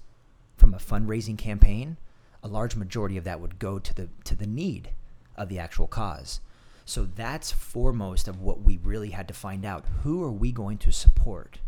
[0.56, 1.96] from a fundraising campaign,
[2.42, 4.90] a large majority of that would go to the to the need
[5.36, 6.40] of the actual cause.
[6.84, 9.86] So that's foremost of what we really had to find out.
[10.02, 11.58] Who are we going to support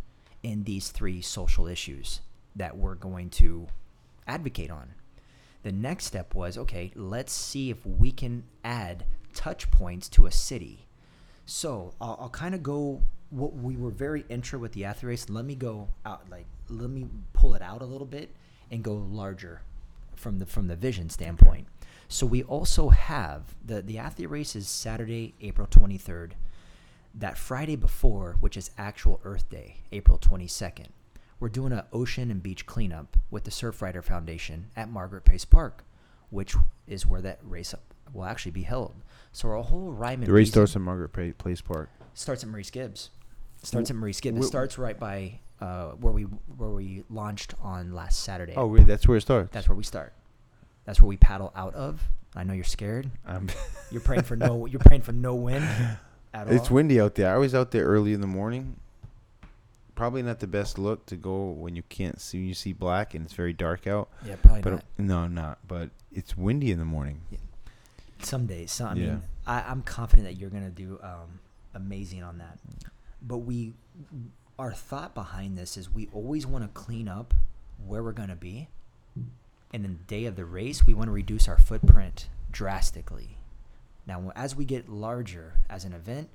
[0.43, 2.21] in these three social issues
[2.55, 3.69] that we're going to
[4.27, 4.95] advocate on?
[5.63, 10.31] The next step was okay, let's see if we can add touch points to a
[10.31, 10.87] city.
[11.47, 15.27] So I'll, I'll kind of go what we were very intro with the athlete.
[15.29, 18.35] Let me go out, like, let me pull it out a little bit
[18.71, 19.63] and go larger
[20.15, 21.67] from the from the vision standpoint.
[22.09, 26.33] So we also have the the athlete race is Saturday, April 23rd.
[27.15, 30.89] That Friday before, which is actual Earth Day, April 22nd,
[31.41, 35.85] we're doing an ocean and beach cleanup with the Surfrider Foundation at Margaret Pace Park,
[36.29, 36.55] which
[36.87, 37.75] is where that race
[38.13, 38.95] will actually be held.
[39.33, 41.89] So our whole rhyme and The race starts at Margaret Pace Park.
[42.15, 43.11] starts at Maurice Gibbs.
[43.63, 44.45] Starts at Maurice Gibbs.
[44.45, 48.55] It starts right by uh, where we where we launched on last Saturday.
[48.57, 48.85] Oh, really?
[48.85, 49.51] That's where it starts.
[49.53, 50.13] That's where we start.
[50.85, 52.03] That's where we paddle out of.
[52.35, 53.11] I know you're scared.
[53.27, 53.49] Um,
[53.91, 54.67] You're praying for no.
[54.67, 55.65] You're praying for no wind
[56.35, 56.53] at all.
[56.53, 57.33] it's windy out there.
[57.35, 58.77] I was out there early in the morning.
[59.95, 62.39] Probably not the best look to go when you can't see.
[62.39, 64.11] You see black and it's very dark out.
[64.27, 64.85] Yeah, probably But not.
[64.99, 65.59] no, not.
[65.67, 67.23] But it's windy in the morning.
[68.21, 68.71] Some days.
[68.73, 69.07] So, I Yeah.
[69.07, 71.41] mean, I, I'm confident that you're gonna do um,
[71.75, 72.59] amazing on that.
[73.23, 73.73] But we,
[74.59, 77.35] our thought behind this is we always want to clean up
[77.85, 78.69] where we're gonna be,
[79.73, 83.37] and then the day of the race, we want to reduce our footprint drastically.
[84.07, 86.31] Now, as we get larger as an event,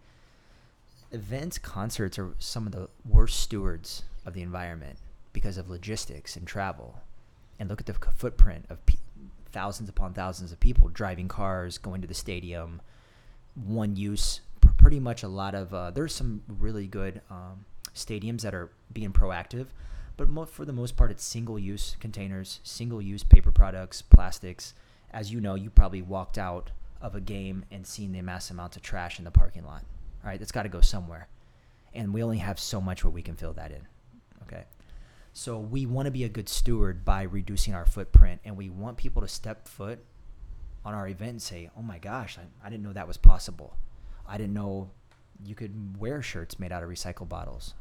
[1.11, 4.97] events, concerts are some of the worst stewards of the environment
[5.33, 6.99] because of logistics and travel.
[7.59, 8.97] And look at the footprint of pe-
[9.51, 12.81] thousands upon thousands of people driving cars, going to the stadium,
[13.55, 14.41] one use.
[14.77, 17.65] Pretty much a lot of uh, there's some really good um,
[17.95, 19.67] stadiums that are being proactive,
[20.17, 24.73] but mo- for the most part, it's single use containers, single use paper products, plastics.
[25.11, 26.71] As you know, you probably walked out
[27.01, 29.83] of a game and seen the mass amounts of trash in the parking lot.
[30.23, 31.27] All right, that's got to go somewhere,
[31.93, 33.87] and we only have so much where we can fill that in.
[34.43, 34.65] Okay.
[35.33, 38.97] So we want to be a good steward by reducing our footprint, and we want
[38.97, 39.99] people to step foot
[40.83, 43.77] on our event and say, "Oh my gosh, I, I didn't know that was possible.
[44.27, 44.91] I didn't know
[45.43, 47.73] you could wear shirts made out of recycled bottles.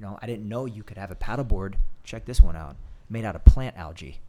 [0.00, 1.74] You know, I didn't know you could have a paddleboard.
[2.04, 2.76] Check this one out,
[3.10, 4.20] made out of plant algae.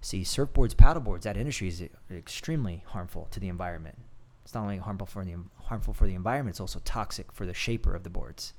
[0.00, 3.98] See, surfboards, paddleboards, that industry is extremely harmful to the environment.
[4.46, 5.34] It's not only harmful for the
[5.64, 8.54] harmful for the environment; it's also toxic for the shaper of the boards.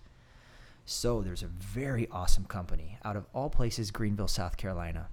[0.85, 5.07] So there's a very awesome company out of all places, Greenville, South Carolina,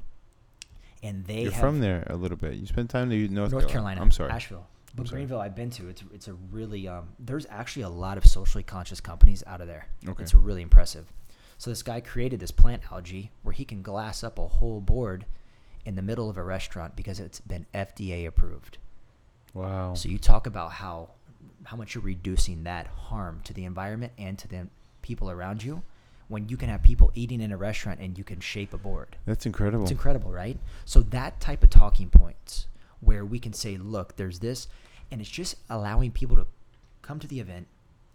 [1.02, 2.54] and they You're have from there a little bit.
[2.54, 4.02] You spent time in North, North Carolina.
[4.02, 4.32] I'm sorry.
[4.32, 4.66] Asheville.
[4.94, 5.18] But sorry.
[5.18, 5.88] Greenville, I've been to.
[5.88, 7.08] It's it's a really um.
[7.18, 9.88] There's actually a lot of socially conscious companies out of there.
[10.06, 10.22] Okay.
[10.22, 11.12] It's really impressive.
[11.58, 15.24] So this guy created this plant algae where he can glass up a whole board
[15.84, 18.78] in the middle of a restaurant because it's been FDA approved.
[19.52, 19.94] Wow.
[19.94, 21.10] So you talk about how
[21.64, 24.68] how much you're reducing that harm to the environment and to the
[25.02, 25.82] people around you
[26.28, 29.16] when you can have people eating in a restaurant and you can shape a board.
[29.26, 29.84] That's incredible.
[29.84, 30.58] It's incredible, right?
[30.84, 32.66] So that type of talking points
[33.04, 34.68] where we can say, look, there's this,
[35.10, 36.46] and it's just allowing people to
[37.02, 37.66] come to the event.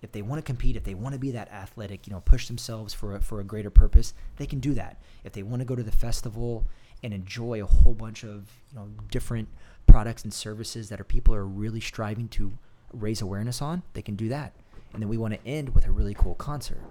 [0.02, 2.48] If they want to compete, if they want to be that athletic, you know, push
[2.48, 5.02] themselves for a, for a greater purpose, they can do that.
[5.24, 6.66] If they want to go to the festival
[7.04, 9.48] and enjoy a whole bunch of you know different
[9.88, 12.52] products and services that are people are really striving to
[12.94, 14.54] raise awareness on, they can do that.
[14.94, 16.82] And then we want to end with a really cool concert,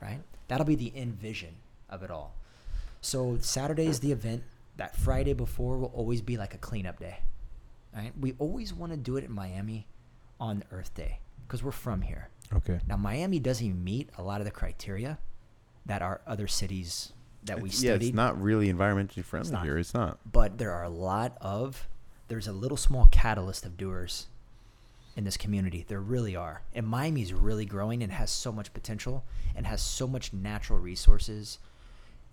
[0.00, 0.20] right?
[0.48, 1.54] That'll be the end vision
[1.90, 2.34] of it all.
[3.00, 4.42] So Saturday is the event.
[4.76, 7.18] That Friday before will always be like a cleanup day.
[7.94, 8.12] Right?
[8.18, 9.86] We always want to do it in Miami
[10.40, 12.28] on Earth Day because we're from here.
[12.56, 12.80] okay.
[12.88, 15.18] Now Miami doesn't even meet a lot of the criteria
[15.86, 17.12] that our other cities
[17.44, 19.64] that we It's- yeah, it's not really environmentally friendly not.
[19.64, 19.78] here.
[19.78, 20.18] It's not.
[20.30, 21.88] but there are a lot of
[22.28, 24.28] there's a little small catalyst of doers
[25.14, 25.84] in this community.
[25.86, 26.62] There really are.
[26.74, 29.24] And Miami is really growing and has so much potential
[29.54, 31.58] and has so much natural resources.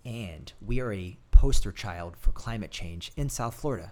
[0.05, 3.91] And we are a poster child for climate change in South Florida.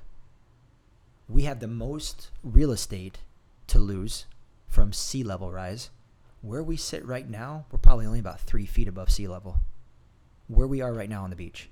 [1.29, 3.19] We have the most real estate
[3.67, 4.25] to lose
[4.67, 5.91] from sea level rise.
[6.41, 9.59] Where we sit right now, we're probably only about three feet above sea level.
[10.47, 11.69] Where we are right now on the beach.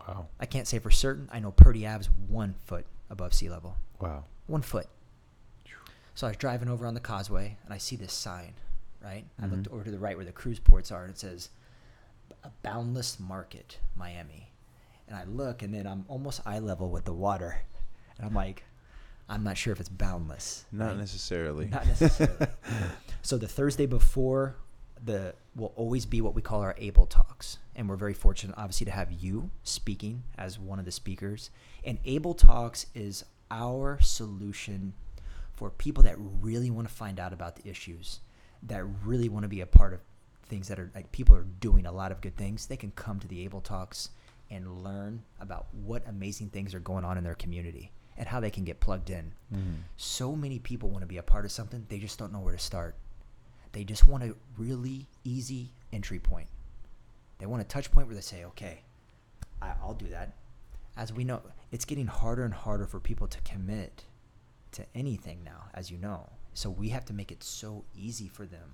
[0.00, 0.28] Wow.
[0.40, 1.28] I can't say for certain.
[1.30, 3.76] I know Purdy Ave's one foot above sea level.
[4.00, 4.24] Wow.
[4.46, 4.86] One foot.
[6.14, 8.54] So I was driving over on the causeway and I see this sign,
[9.04, 9.24] right?
[9.38, 9.54] I mm-hmm.
[9.54, 11.50] looked over to the right where the cruise ports are and it says
[12.42, 14.50] a boundless market, Miami.
[15.06, 17.60] And I look and then I'm almost eye level with the water.
[18.16, 18.64] And I'm like,
[19.28, 20.64] I'm not sure if it's boundless.
[20.72, 20.96] Not right?
[20.96, 21.66] necessarily.
[21.66, 22.46] Not necessarily.
[23.22, 24.56] so the Thursday before
[25.04, 28.84] the will always be what we call our able talks and we're very fortunate obviously
[28.84, 31.50] to have you speaking as one of the speakers
[31.84, 34.92] and able talks is our solution
[35.54, 38.20] for people that really want to find out about the issues
[38.62, 40.00] that really want to be a part of
[40.46, 43.18] things that are like people are doing a lot of good things they can come
[43.20, 44.10] to the able talks
[44.50, 48.50] and learn about what amazing things are going on in their community and how they
[48.50, 49.74] can get plugged in mm-hmm.
[49.96, 52.54] so many people want to be a part of something they just don't know where
[52.54, 52.94] to start
[53.72, 56.48] they just want a really easy entry point.
[57.38, 58.82] They want a touch point where they say, okay,
[59.62, 60.34] I, I'll do that.
[60.96, 64.04] As we know, it's getting harder and harder for people to commit
[64.72, 66.28] to anything now, as you know.
[66.54, 68.68] So we have to make it so easy for them.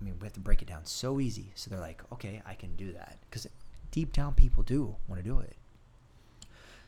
[0.00, 1.50] I mean, we have to break it down so easy.
[1.54, 3.16] So they're like, okay, I can do that.
[3.28, 3.48] Because
[3.90, 5.56] deep down, people do want to do it.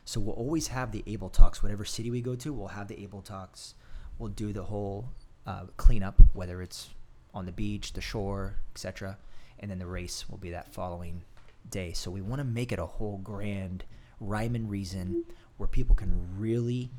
[0.05, 1.61] So we'll always have the able talks.
[1.61, 3.75] Whatever city we go to, we'll have the able talks.
[4.17, 5.09] We'll do the whole
[5.45, 6.89] uh, cleanup, whether it's
[7.33, 9.17] on the beach, the shore, etc.
[9.59, 11.21] And then the race will be that following
[11.69, 11.93] day.
[11.93, 13.83] So we want to make it a whole grand
[14.19, 15.25] rhyme and reason
[15.57, 16.89] where people can really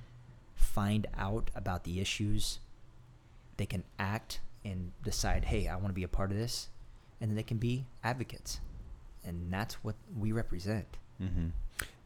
[0.55, 2.61] find out about the issues.
[3.57, 6.69] They can act and decide, hey, I want to be a part of this.
[7.21, 8.61] And then they can be advocates.
[9.25, 10.97] And that's what we represent.
[11.23, 11.49] Mm-hmm.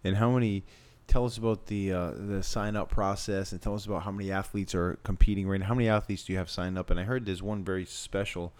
[0.04, 0.64] And how many?
[1.06, 4.32] Tell us about the uh, the sign up process, and tell us about how many
[4.32, 5.66] athletes are competing right now.
[5.66, 6.90] How many athletes do you have signed up?
[6.90, 8.52] And I heard there's one very special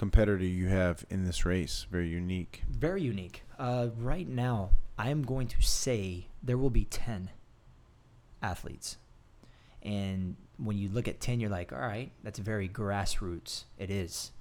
[0.00, 2.62] competitor you have in this race, very unique.
[2.70, 3.42] Very unique.
[3.58, 7.28] Uh, right now, I am going to say there will be 10
[8.42, 8.96] athletes.
[9.82, 13.64] And when you look at 10, you're like, all right, that's very grassroots.
[13.78, 14.32] It is.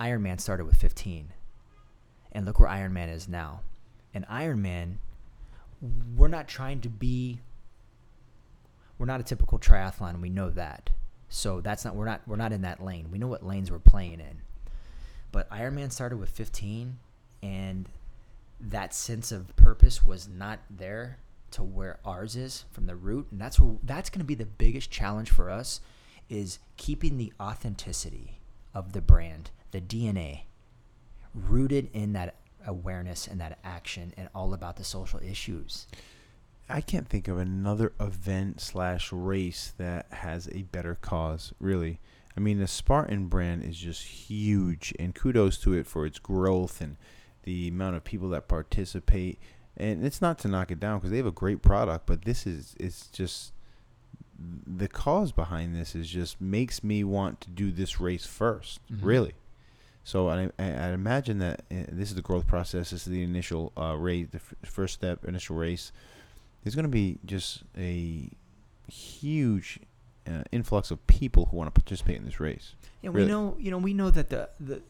[0.00, 1.34] Ironman started with 15.
[2.32, 3.60] And look where Ironman is now.
[4.14, 4.96] And Ironman,
[6.16, 7.40] we're not trying to be,
[8.98, 10.20] we're not a typical triathlon.
[10.20, 10.90] We know that.
[11.28, 13.10] So that's not, we're not, we're not in that lane.
[13.10, 14.42] We know what lanes we're playing in.
[15.30, 16.98] But Ironman started with 15
[17.42, 17.88] and
[18.60, 21.18] that sense of purpose was not there
[21.50, 24.44] to where ours is from the root and that's where that's going to be the
[24.44, 25.80] biggest challenge for us
[26.28, 28.40] is keeping the authenticity
[28.74, 30.40] of the brand the dna
[31.34, 32.34] rooted in that
[32.66, 35.86] awareness and that action and all about the social issues
[36.70, 41.54] I can't think of another event slash race that has a better cause.
[41.58, 41.98] Really,
[42.36, 46.82] I mean the Spartan brand is just huge, and kudos to it for its growth
[46.82, 46.98] and
[47.44, 49.38] the amount of people that participate.
[49.78, 52.46] And it's not to knock it down because they have a great product, but this
[52.46, 53.54] is it's just
[54.38, 58.98] the cause behind this is just makes me want to do this race 1st Mhm.
[59.04, 59.32] Really.
[60.08, 62.88] So I, I, I imagine that uh, this is the growth process.
[62.88, 65.92] This is the initial uh, race, the f- first step, initial race.
[66.64, 68.30] There's going to be just a
[68.90, 69.80] huge
[70.26, 72.72] uh, influx of people who want to participate in this race.
[73.02, 73.26] Yeah, Really?
[73.26, 73.56] we know.
[73.60, 74.80] You know, we know that the the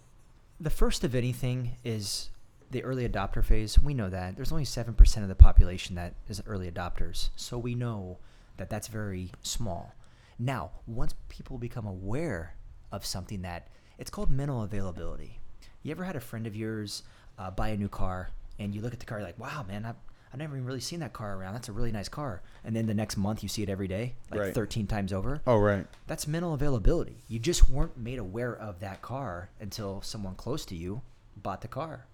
[0.61, 2.31] the first of anything is
[2.71, 3.77] the early adopter phase.
[3.77, 7.59] We know that there's only seven percent of the population that is early adopters, so
[7.59, 8.19] we know
[8.57, 9.95] that that's very small.
[10.39, 12.55] Now, once people become aware
[12.93, 13.67] of something that
[13.99, 15.39] it's called mental availability.
[15.83, 17.03] You ever had a friend of yours
[17.39, 19.85] uh, buy a new car and you look at the car, you're like, "Wow, man,
[19.85, 19.97] I've
[20.33, 21.55] I've never even really seen that car around.
[21.55, 24.15] That's a really nice car." And then the next month you see it every day,
[24.31, 24.55] like Right.
[24.55, 25.41] 13 times over.
[25.47, 25.87] Oh, right.
[26.07, 27.23] That's mental availability.
[27.29, 31.03] You just weren't made aware of that car until someone close to you
[31.37, 32.07] bought the car.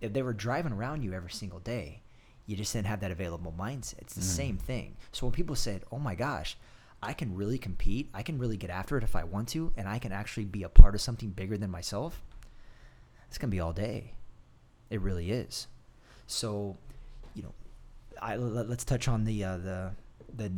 [0.00, 2.02] If they were driving around you every single day,
[2.46, 4.00] you just didn't have that available mindset.
[4.00, 4.24] It's the Mm.
[4.36, 4.96] same thing.
[5.12, 6.56] So when people said, "Oh my gosh,
[7.02, 8.08] I can really compete.
[8.14, 10.62] I can really get after it if I want to, and I can actually be
[10.62, 12.22] a part of something bigger than myself,"
[13.28, 14.12] it's gonna be all day.
[14.90, 15.66] It really is.
[16.26, 16.76] So,
[17.34, 17.54] you know,
[18.20, 19.90] I let, us touch on the uh, the
[20.34, 20.52] the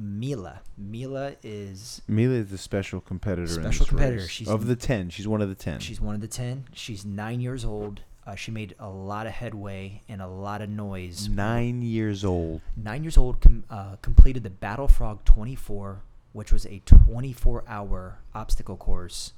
[0.00, 0.60] Mila.
[0.76, 3.42] Mila is Mila is the special competitor.
[3.42, 4.22] in Special competitor.
[4.22, 4.30] race.
[4.30, 5.10] She's of the ten.
[5.10, 5.78] She's one of the ten.
[5.78, 6.64] She's one of the 10.
[6.72, 8.00] She's nine years old.
[8.26, 11.28] Uh, she made a lot of headway and a lot of noise.
[11.28, 12.60] nine years old.
[12.76, 16.00] Nine years old, com- uh, completed the BattleFrog 24,
[16.32, 19.32] which was a 24 hour obstacle course.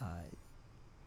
[0.00, 0.06] Uh,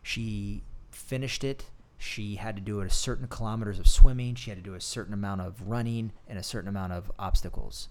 [0.03, 1.65] she finished it.
[1.97, 4.35] She had to do a certain kilometers of swimming.
[4.35, 7.87] She had to do a certain amount of running and a certain amount of obstacles.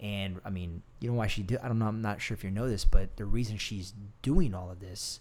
[0.00, 1.58] And I mean, you know why she did?
[1.62, 1.86] I don't know.
[1.86, 5.20] I'm not sure if you know this, but the reason she's doing all of this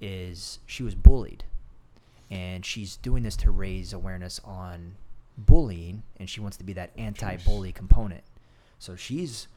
[0.00, 1.44] is she was bullied,
[2.30, 4.96] and she's doing this to raise awareness on
[5.36, 8.22] bullying, and she wants to be that anti-bully component.
[8.78, 9.48] So she's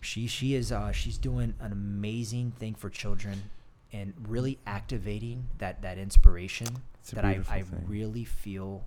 [0.00, 3.50] she she is uh, she's doing an amazing thing for children,
[3.92, 6.68] and really activating that that inspiration
[7.12, 7.84] that I I thing.
[7.86, 8.84] really feel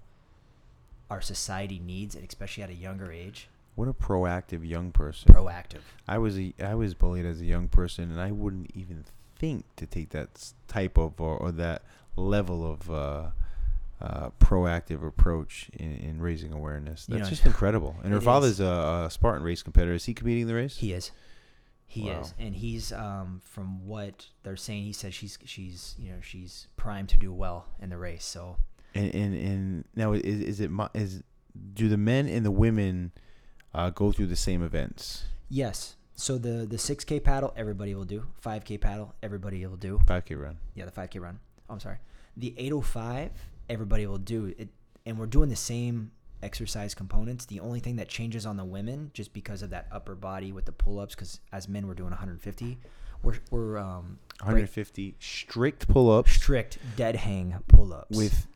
[1.09, 3.47] our society needs, and especially at a younger age.
[3.75, 5.33] What a proactive young person.
[5.33, 5.81] Proactive.
[6.07, 9.03] I was a I was bullied as a young person, and I wouldn't even
[9.35, 11.81] think to take that type of or, or that
[12.15, 13.29] level of uh,
[14.01, 17.05] uh, proactive approach in, in raising awareness.
[17.07, 17.95] You That's know, just incredible.
[18.03, 18.59] And her father's is.
[18.61, 19.93] a, a Spartan race competitor.
[19.93, 20.77] Is he competing in the race?
[20.77, 21.11] He is.
[21.85, 22.21] He Wow.
[22.21, 24.83] is, and he's um, from what they're saying.
[24.83, 28.25] He says she's she's you know she's primed to do well in the race.
[28.25, 28.57] So
[28.95, 31.21] And and, and now is is it is
[31.75, 33.11] do the men and the women
[33.75, 35.25] uh, go through the same events?
[35.49, 38.25] yes, so the the six k paddle everybody will do.
[38.41, 39.99] Five k paddle everybody will do.
[40.07, 40.57] Five k run.
[40.73, 41.39] Yeah, the five k run.
[41.73, 41.97] I'm sorry.
[42.37, 43.31] The eight oh five
[43.69, 44.69] everybody will do it,
[45.05, 46.11] and we're doing the same
[46.41, 47.45] exercise components.
[47.45, 50.65] The only thing that changes on the women, just because of that upper body with
[50.65, 52.77] the pull ups, because as men we're doing 150.
[53.23, 58.47] We're we're um, break- 150 strict pull ups strict dead hang pull ups with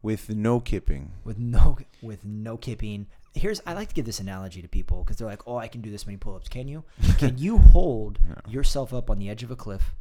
[0.00, 1.12] with no kipping.
[1.24, 3.06] with no with no kipping.
[3.34, 5.80] Here's I like to give this analogy to people because they're like, "Oh, I can
[5.80, 6.84] do this many pull-ups." Can you?
[7.18, 8.36] Can you hold No.
[8.50, 9.94] yourself up on the edge of a cliff,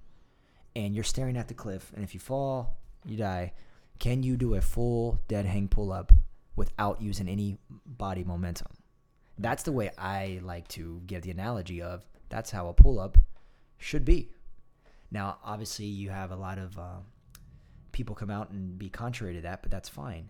[0.76, 3.54] and you're staring at the cliff, and if you fall, you die?
[4.00, 6.12] Can you do a full dead hang pull-up
[6.56, 8.72] without using any body momentum?
[9.38, 12.06] That's the way I like to give the analogy of.
[12.30, 13.18] That's how a pull-up
[13.78, 14.32] should be.
[15.12, 17.00] Now, obviously, you have a lot of uh,
[17.92, 20.30] people come out and be contrary to that, but that's fine.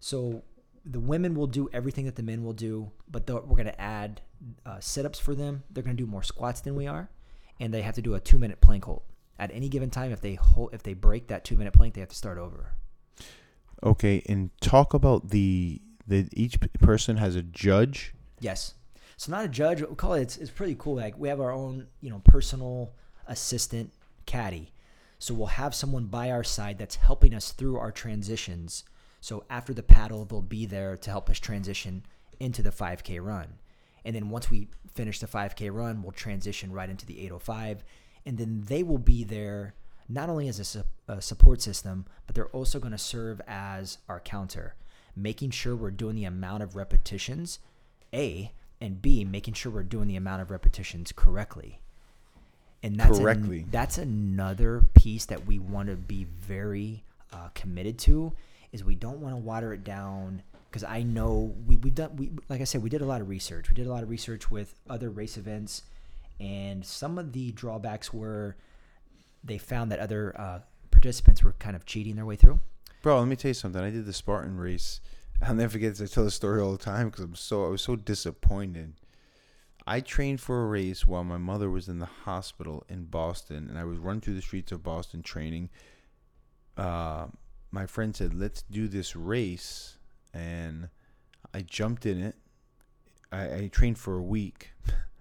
[0.00, 0.42] So
[0.84, 4.20] the women will do everything that the men will do, but we're going to add
[4.64, 5.62] uh, sit-ups for them.
[5.70, 7.08] They're going to do more squats than we are,
[7.60, 9.02] and they have to do a two-minute plank hold
[9.38, 10.12] at any given time.
[10.12, 12.72] If they hold, if they break that two-minute plank, they have to start over.
[13.82, 18.14] Okay, and talk about the the each person has a judge.
[18.40, 18.74] Yes.
[19.16, 19.80] So not a judge.
[19.80, 20.22] We call it.
[20.22, 20.96] It's, it's pretty cool.
[20.96, 22.92] Like we have our own, you know, personal
[23.26, 23.92] assistant
[24.26, 24.72] caddy.
[25.18, 28.84] So we'll have someone by our side that's helping us through our transitions.
[29.20, 32.04] So after the paddle, they'll be there to help us transition
[32.38, 33.54] into the 5K run.
[34.04, 37.82] And then once we finish the 5K run, we'll transition right into the 805.
[38.26, 39.74] And then they will be there
[40.08, 43.98] not only as a, su- a support system, but they're also going to serve as
[44.08, 44.74] our counter,
[45.14, 47.60] making sure we're doing the amount of repetitions,
[48.12, 51.80] A, and B, making sure we're doing the amount of repetitions correctly.
[52.82, 53.24] And that's an-
[53.70, 58.32] that's another piece that we want to be very uh, committed to
[58.72, 62.30] is we don't want to water it down because I know we, we've done we
[62.48, 64.50] like I said we did a lot of research we did a lot of research
[64.50, 65.82] with other race events
[66.40, 68.56] and some of the drawbacks were
[69.44, 70.60] they found that other uh,
[70.90, 72.58] participants were kind of cheating their way through
[73.06, 73.80] Bro, let me tell you something.
[73.80, 75.00] I did the Spartan race.
[75.40, 76.10] I'll never forget this.
[76.10, 78.94] I tell the story all the time because I'm so I was so disappointed.
[79.86, 83.78] I trained for a race while my mother was in the hospital in Boston, and
[83.78, 85.70] I was running through the streets of Boston training.
[86.76, 87.26] Uh,
[87.70, 89.98] my friend said, "Let's do this race,"
[90.34, 90.88] and
[91.54, 92.34] I jumped in it.
[93.30, 94.72] I, I trained for a week.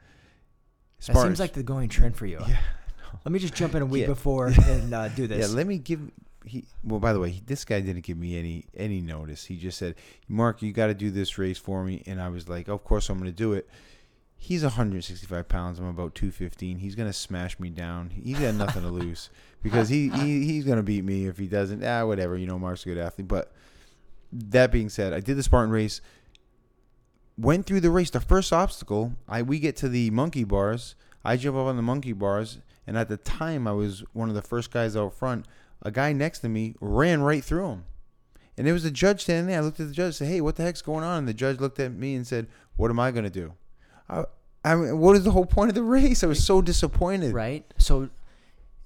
[1.05, 2.57] that seems like the going trend for you yeah.
[3.25, 4.07] let me just jump in a week Yeah.
[4.07, 6.11] before and uh, do this Yeah, let me give
[6.45, 9.45] he well by the way, this guy didn't give me any any notice.
[9.45, 9.95] He just said,
[10.27, 13.09] "Mark, you got to do this race for me." And I was like, "Of course
[13.09, 13.67] I'm going to do it."
[14.37, 15.79] He's 165 pounds.
[15.79, 16.77] I'm about 215.
[16.77, 18.11] He's going to smash me down.
[18.11, 19.31] He's got nothing to lose
[19.63, 21.83] because he, he he's going to beat me if he doesn't.
[21.83, 22.37] Ah, whatever.
[22.37, 23.27] You know, Mark's a good athlete.
[23.27, 23.51] But
[24.31, 25.99] that being said, I did the Spartan race.
[27.37, 28.09] Went through the race.
[28.09, 30.95] The first obstacle, I we get to the monkey bars.
[31.23, 34.35] I jump up on the monkey bars, and at the time I was one of
[34.35, 35.45] the first guys out front.
[35.81, 37.85] A guy next to me ran right through him,
[38.57, 39.59] and there was a judge standing there.
[39.59, 41.33] I looked at the judge, and said, "Hey, what the heck's going on?" And the
[41.33, 43.53] judge looked at me and said, "What am I gonna do?"
[44.09, 44.25] I,
[44.63, 46.23] I mean, what is the whole point of the race?
[46.23, 47.33] I was so disappointed.
[47.33, 47.65] right?
[47.77, 48.09] So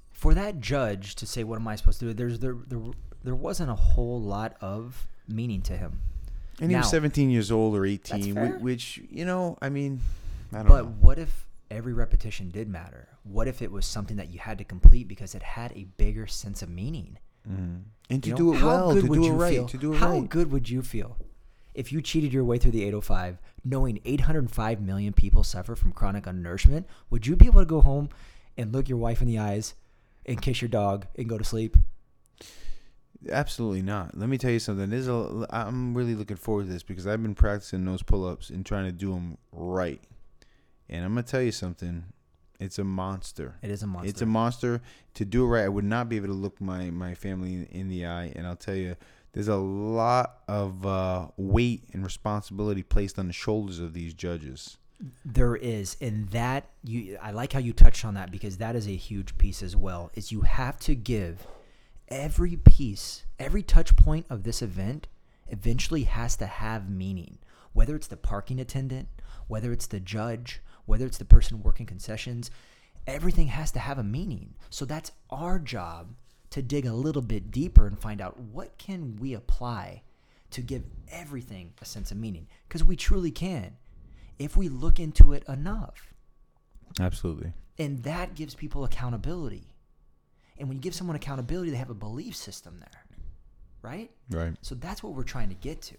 [0.09, 2.81] for that judge to say, "What am I supposed to do?" There's there there,
[3.23, 6.01] there wasn't a whole lot of meaning to him.
[6.61, 8.57] And he was 17 years old or 18, fair.
[8.59, 10.01] which you know, I mean,
[10.53, 10.91] I don't But know.
[11.01, 13.07] what if every repetition did matter?
[13.23, 16.27] What if it was something that you had to complete because it had a bigger
[16.27, 17.17] sense of meaning?
[17.49, 17.81] Mhm.
[18.09, 19.67] And to You know, do it well, to do it right, feel?
[19.67, 20.29] to do it how right.
[20.29, 21.17] good would you feel
[21.75, 26.25] if you cheated your way through the 805, knowing 805 million people suffer from chronic
[26.27, 26.87] undernourishment?
[27.09, 28.09] Would you be able to go home
[28.57, 29.75] and look your wife in the eyes
[30.25, 31.77] and kiss your dog and go to sleep?
[33.27, 34.17] Absolutely not.
[34.17, 34.89] Let me tell you something.
[34.89, 35.45] There's a.
[35.49, 38.91] I'm really looking forward to this because I've been practicing those pull-ups and trying to
[38.91, 40.01] do them right.
[40.87, 42.05] And I'm gonna tell you something.
[42.59, 43.55] It's a monster.
[43.61, 44.09] It is a monster.
[44.09, 44.81] It's a monster.
[45.15, 47.65] To do it right, I would not be able to look my my family in,
[47.65, 48.31] in the eye.
[48.35, 48.95] And I'll tell you,
[49.33, 54.77] there's a lot of uh, weight and responsibility placed on the shoulders of these judges.
[55.23, 57.17] There is, and that you.
[57.21, 60.09] I like how you touched on that because that is a huge piece as well.
[60.15, 61.45] Is you have to give
[62.09, 65.07] every piece, every touch point of this event,
[65.47, 67.39] eventually has to have meaning.
[67.73, 69.07] Whether it's the parking attendant,
[69.47, 72.51] whether it's the judge, whether it's the person working concessions,
[73.07, 74.53] Everything has to have a meaning.
[74.69, 76.13] So that's our job
[76.51, 80.03] to dig a little bit deeper and find out what can we apply
[80.51, 83.77] to give everything a sense of meaning because we truly can
[84.37, 86.13] if we look into it enough.
[86.99, 87.53] Absolutely.
[87.77, 89.68] And that gives people accountability.
[90.59, 93.03] And when you give someone accountability, they have a belief system there.
[93.81, 94.11] Right?
[94.29, 94.53] Right.
[94.61, 95.95] So that's what we're trying to get to.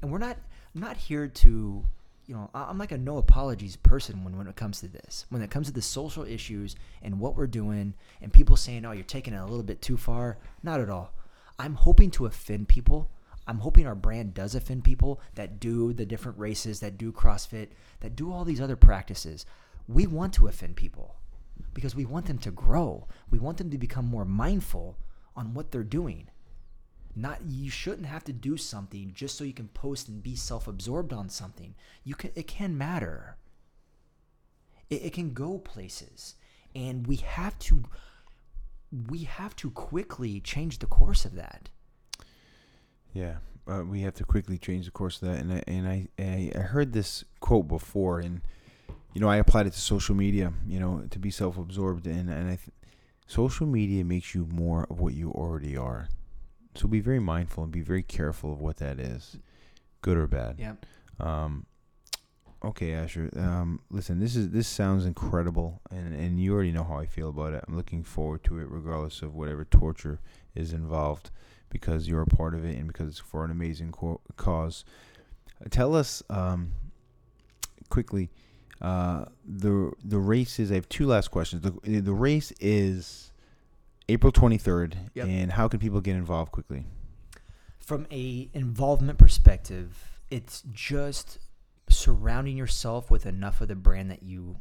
[0.00, 0.38] And we're not
[0.74, 1.84] not here to,
[2.26, 5.26] you know, I'm like a no apologies person when, when it comes to this.
[5.30, 8.92] When it comes to the social issues and what we're doing and people saying, "Oh,
[8.92, 11.12] you're taking it a little bit too far." Not at all.
[11.58, 13.10] I'm hoping to offend people.
[13.48, 17.68] I'm hoping our brand does offend people that do the different races, that do CrossFit,
[18.00, 19.46] that do all these other practices.
[19.88, 21.16] We want to offend people
[21.78, 23.06] because we want them to grow.
[23.30, 24.98] We want them to become more mindful
[25.36, 26.28] on what they're doing.
[27.14, 31.12] Not you shouldn't have to do something just so you can post and be self-absorbed
[31.12, 31.76] on something.
[32.02, 33.36] You can it can matter.
[34.90, 36.34] It, it can go places,
[36.74, 37.84] and we have to
[39.08, 41.68] we have to quickly change the course of that.
[43.12, 43.36] Yeah,
[43.68, 45.38] uh, we have to quickly change the course of that.
[45.38, 46.08] And I, and I,
[46.56, 48.40] I, heard this quote before, and
[49.14, 50.52] you know, I applied it to social media.
[50.66, 52.70] You know, to be self-absorbed, and and I, th-
[53.26, 56.08] social media makes you more of what you already are.
[56.74, 59.38] So be very mindful and be very careful of what that is,
[60.02, 60.56] good or bad.
[60.58, 60.86] Yep.
[61.18, 61.66] Um,
[62.64, 63.30] okay, Asher.
[63.36, 67.30] Um, listen, this is this sounds incredible, and and you already know how I feel
[67.30, 67.64] about it.
[67.66, 70.20] I'm looking forward to it, regardless of whatever torture
[70.54, 71.30] is involved,
[71.70, 74.84] because you're a part of it, and because it's for an amazing co- cause.
[75.70, 76.72] Tell us um,
[77.88, 78.30] quickly.
[78.80, 80.70] Uh, the the race is.
[80.70, 81.62] I have two last questions.
[81.62, 83.32] The the race is
[84.08, 85.26] April 23rd, Yep.
[85.26, 86.86] and how can people get involved quickly?
[87.80, 91.38] From a involvement perspective, it's just
[91.88, 94.58] surrounding yourself with enough of the brand that you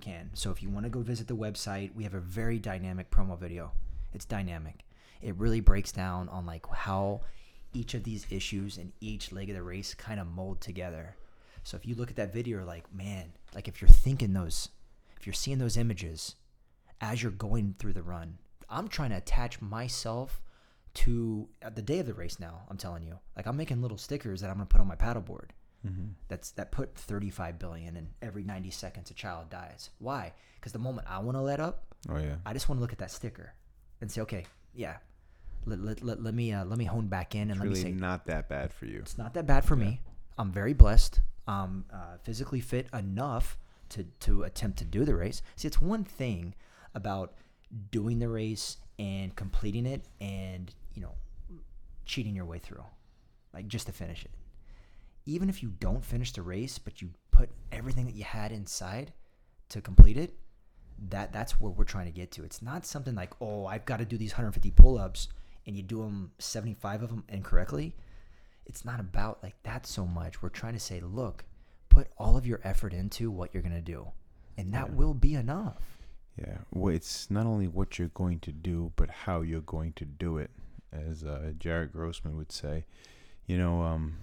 [0.00, 0.30] can.
[0.34, 3.38] So if you want to go visit the website, we have a very dynamic promo
[3.38, 3.72] video.
[4.12, 4.84] It's dynamic.
[5.20, 7.22] It really breaks down on like how
[7.72, 11.16] each of these issues and each leg of the race kind of mold together.
[11.66, 14.68] So if you look at that video, you're like, man, like if you're thinking those,
[15.18, 16.36] if you're seeing those images
[17.00, 18.38] as you're going through the run,
[18.70, 20.40] I'm trying to attach myself
[20.94, 22.60] to at the day of the race now.
[22.70, 25.50] I'm telling you, like I'm making little stickers that I'm gonna put on my paddleboard.
[26.28, 29.90] That's that put 35 billion and every 90 seconds a child dies.
[29.98, 30.34] Why?
[30.54, 32.36] Because the moment I want to let up, Oh yeah.
[32.46, 33.54] I just want to look at that sticker
[34.00, 34.98] and say, okay, yeah,
[35.64, 37.84] let, let, let, let me uh, let me hone back in and It's let really
[37.84, 39.00] me say not that bad for you.
[39.00, 40.00] it's not that bad for me.
[40.38, 41.20] I'm very blessed.
[41.46, 43.58] I'm uh, physically fit enough
[43.90, 45.42] to to attempt to do the race.
[45.56, 46.54] See, it's one thing
[46.94, 47.34] about
[47.90, 51.14] doing the race and completing it, and you know,
[52.04, 52.84] cheating your way through,
[53.54, 54.30] like just to finish it.
[55.26, 59.12] Even if you don't finish the race, but you put everything that you had inside
[59.68, 60.34] to complete it,
[61.10, 62.44] that that's where we're trying to get to.
[62.44, 65.28] It's not something like, oh, I've got to do these 150 pull-ups,
[65.66, 67.94] and you do them 75 of them incorrectly
[68.66, 70.42] it's not about like that so much.
[70.42, 71.44] We're trying to say, look,
[71.88, 74.08] put all of your effort into what you're going to do,
[74.56, 75.80] and that will be enough.
[76.38, 80.04] Yeah, well, it's not only what you're going to do, but how you're going to
[80.04, 80.50] do it,
[80.92, 82.84] as uh, Jared Grossman would say.
[83.46, 84.18] You know, um,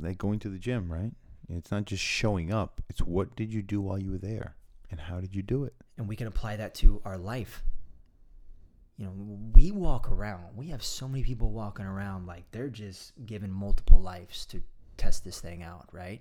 [0.00, 1.12] like going to the gym, right?
[1.48, 4.56] It's not just showing up; it's what did you do while you were there,
[4.90, 5.74] and how did you do it.
[5.96, 7.62] And we can apply that to our life.
[9.00, 9.14] You know,
[9.54, 13.98] we walk around, we have so many people walking around like they're just given multiple
[13.98, 14.62] lives to
[14.98, 16.20] test this thing out, right?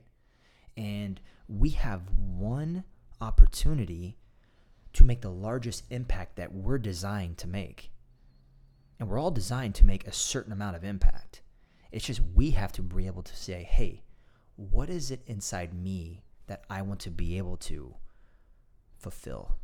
[0.77, 1.19] And
[1.49, 2.03] we have
[2.37, 2.85] one
[3.19, 4.17] opportunity
[4.93, 7.91] to make the largest impact that we're designed to make.
[8.97, 11.41] And we're all designed to make a certain amount of impact.
[11.91, 14.03] It's just we have to be able to say, hey,
[14.55, 17.95] what is it inside me that I want to be able to
[18.97, 19.57] fulfill,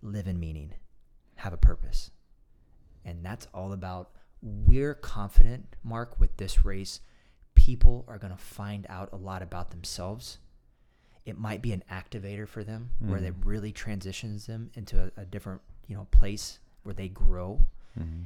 [0.00, 0.74] live in meaning,
[1.36, 2.10] have a purpose?
[3.04, 4.10] And that's all about
[4.42, 7.00] we're confident, Mark, with this race,
[7.54, 10.38] people are going to find out a lot about themselves.
[11.24, 13.26] It might be an activator for them where mm-hmm.
[13.26, 17.66] it really transitions them into a, a different, you know, place where they grow.
[17.98, 18.24] Mm-hmm.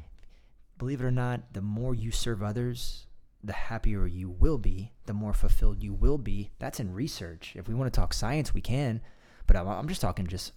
[0.76, 3.06] Believe it or not, the more you serve others,
[3.42, 6.50] the happier you will be, the more fulfilled you will be.
[6.58, 7.54] That's in research.
[7.56, 9.00] If we want to talk science, we can,
[9.46, 10.52] but I'm, I'm just talking just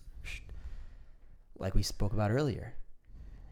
[1.63, 2.75] like we spoke about earlier.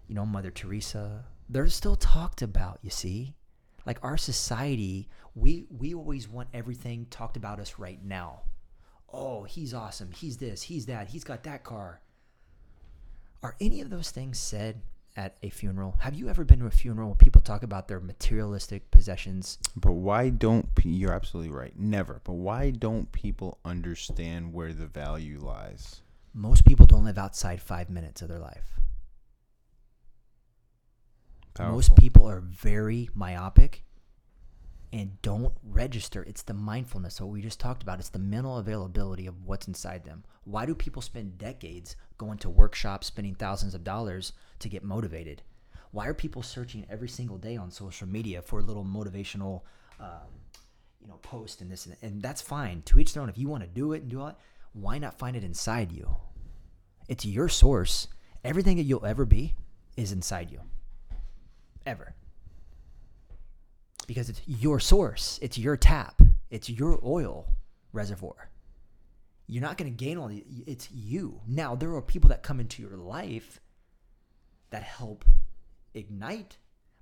[0.07, 3.33] You know, Mother Teresa, they're still talked about, you see?
[3.85, 8.41] Like our society, we we always want everything talked about us right now.
[9.11, 10.11] Oh, he's awesome.
[10.11, 11.07] He's this, he's that.
[11.07, 12.01] He's got that car.
[13.41, 14.81] Are any of those things said
[15.15, 15.95] at a funeral?
[15.99, 19.57] Have you ever been to a funeral where people talk about their materialistic possessions?
[19.75, 21.73] But why don't you're absolutely right?
[21.77, 22.21] Never.
[22.23, 26.01] But why don't people understand where the value lies?
[26.33, 28.79] Most people don't live outside five minutes of their life.
[31.71, 33.83] Most people are very myopic
[34.93, 36.23] and don't register.
[36.23, 37.99] It's the mindfulness, what we just talked about.
[37.99, 40.23] It's the mental availability of what's inside them.
[40.43, 45.41] Why do people spend decades going to workshops, spending thousands of dollars to get motivated?
[45.91, 49.61] Why are people searching every single day on social media for a little motivational,
[49.99, 50.29] um,
[51.01, 52.81] you know, post and this and, and that's fine.
[52.83, 53.29] To each their own.
[53.29, 54.39] If you want to do it and do all that,
[54.73, 56.15] why not find it inside you?
[57.07, 58.07] It's your source.
[58.43, 59.55] Everything that you'll ever be
[59.97, 60.61] is inside you.
[61.85, 62.15] Ever
[64.11, 67.47] because it's your source, it's your tap, it's your oil
[67.93, 68.49] reservoir.
[69.47, 71.39] You're not going to gain all the, it's you.
[71.47, 73.61] Now, there are people that come into your life
[74.69, 75.23] that help
[75.93, 76.57] ignite,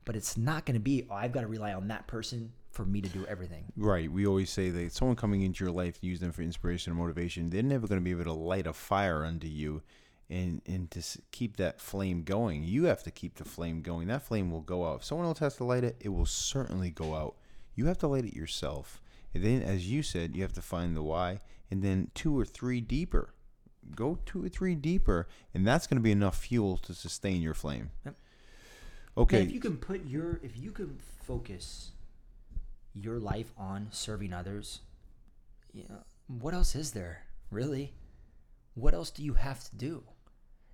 [0.05, 2.86] but it's not going to be, oh, I've got to rely on that person for
[2.86, 3.65] me to do everything.
[3.76, 4.11] Right.
[4.11, 7.49] We always say that someone coming into your life, use them for inspiration and motivation.
[7.49, 9.82] They're never going to be able to light a fire under you,
[10.30, 12.63] and and to keep that flame going.
[12.63, 14.07] You have to keep the flame going.
[14.07, 14.97] That flame will go out.
[14.97, 17.36] If someone else has to light it, it will certainly go out.
[17.76, 19.01] You have to light it yourself.
[19.34, 21.39] And then, as you said, you have to find the why,
[21.70, 23.34] and then two or three deeper.
[23.95, 27.53] Go two or three deeper, and that's going to be enough fuel to sustain your
[27.55, 27.89] flame.
[28.05, 28.15] Yep.
[29.17, 29.38] Okay.
[29.38, 31.91] Man, if you can put your, if you can focus
[33.02, 34.82] your life on serving others,
[35.74, 35.84] yeah,
[36.28, 37.93] what else is there, really?
[38.76, 40.04] What else do you have to do?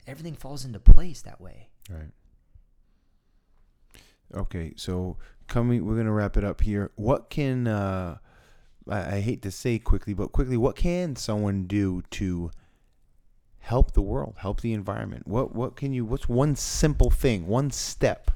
[0.08, 1.70] Everything falls into place that way.
[1.90, 2.12] Right.
[4.34, 5.18] Okay, so
[5.48, 6.92] coming, we're gonna wrap it up here.
[6.96, 8.18] What can uh,
[8.90, 12.52] I, I hate to say quickly, but quickly, what can someone do to
[13.60, 15.28] help the world, help the environment?
[15.28, 16.06] What what can you?
[16.06, 18.32] What's one simple thing, one step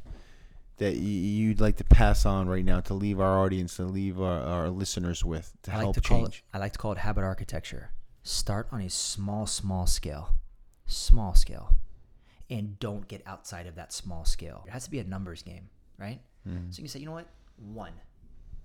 [0.79, 4.41] that you'd like to pass on right now to leave our audience, to leave our,
[4.41, 6.43] our listeners with to I like help to call change?
[6.51, 6.55] it.
[6.55, 7.91] I like to call it habit architecture.
[8.23, 10.35] Start on a small, small scale,
[10.85, 11.75] small scale,
[12.49, 14.63] and don't get outside of that small scale.
[14.67, 16.19] It has to be a numbers game, right?
[16.47, 16.71] Mm-hmm.
[16.71, 17.27] So you can say, you know what,
[17.57, 17.93] one,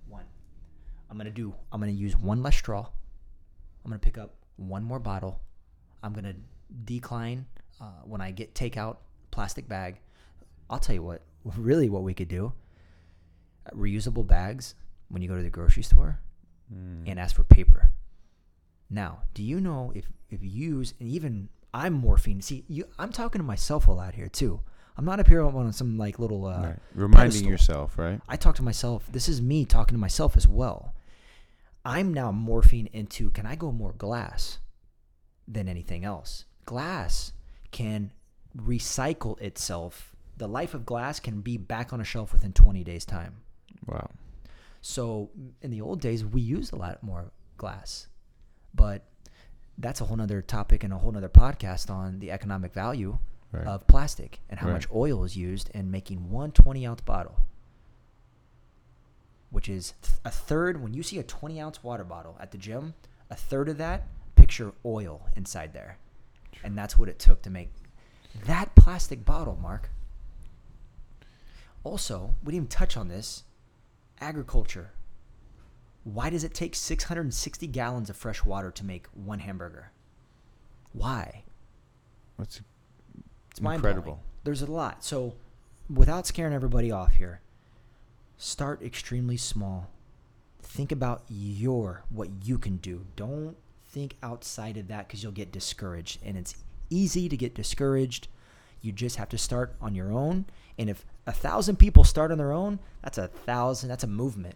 [0.07, 0.25] one.
[1.09, 1.53] I'm gonna do.
[1.71, 2.87] I'm gonna use one less straw.
[3.83, 5.39] I'm gonna pick up one more bottle.
[6.01, 6.35] I'm gonna
[6.85, 7.45] decline
[7.79, 8.97] uh, when I get takeout
[9.31, 9.99] plastic bag.
[10.69, 11.21] I'll tell you what.
[11.45, 12.53] Really, what we could do.
[13.65, 14.75] uh, reusable bags
[15.09, 16.19] when you go to the grocery store
[17.05, 17.91] and ask for paper.
[18.89, 22.41] Now, do you know if if you use and even I'm morphine.
[22.41, 24.61] See, you, I'm talking to myself a lot here too.
[24.97, 26.79] I'm not up here on some like little uh, Right.
[26.93, 27.49] Reminding pedestal.
[27.49, 28.21] yourself, right?
[28.29, 29.07] I talk to myself.
[29.11, 30.95] This is me talking to myself as well.
[31.83, 34.59] I'm now morphing into can I go more glass
[35.47, 36.45] than anything else?
[36.65, 37.33] Glass
[37.71, 38.11] can
[38.57, 40.14] recycle itself.
[40.37, 43.37] The life of glass can be back on a shelf within 20 days' time.
[43.85, 44.09] Wow.
[44.81, 45.29] So
[45.61, 48.07] in the old days, we used a lot more glass,
[48.73, 49.03] but
[49.77, 53.17] that's a whole nother topic and a whole nother podcast on the economic value
[53.51, 53.65] Right.
[53.67, 54.73] of plastic and how Right.
[54.73, 57.39] much oil is used in making one 20 ounce bottle,
[59.49, 59.93] which is
[60.25, 60.81] a third.
[60.81, 62.93] When you see a 20 ounce water bottle at the gym,
[63.29, 65.97] a third of that, picture oil inside there.
[66.63, 67.71] And that's what it took to make
[68.45, 69.89] that plastic bottle, Mark.
[71.85, 73.43] Also, we didn't even touch on this
[74.19, 74.91] agriculture.
[76.03, 79.91] Why does it take 660 gallons of fresh water to make one hamburger?
[80.93, 81.43] Why?
[82.37, 82.61] What's
[83.51, 84.19] It's incredible?
[84.43, 85.03] There's a lot.
[85.03, 85.35] So,
[85.87, 87.41] without scaring everybody off here,
[88.35, 89.91] start extremely small.
[90.63, 93.05] Think about your what you can do.
[93.15, 93.55] Don't
[93.87, 96.55] think outside of that because you'll get discouraged, and it's
[96.89, 98.27] easy to get discouraged.
[98.81, 100.45] You just have to start on your own,
[100.79, 103.89] and if a thousand people start on their own, that's a thousand.
[103.89, 104.55] That's a movement.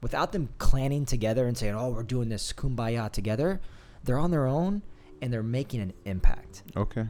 [0.00, 3.60] Without them clanning together and saying, "Oh, we're doing this kumbaya together,"
[4.04, 4.82] they're on their own
[5.20, 6.62] and they're making an impact.
[6.76, 7.06] Okay,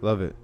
[0.00, 0.34] love it.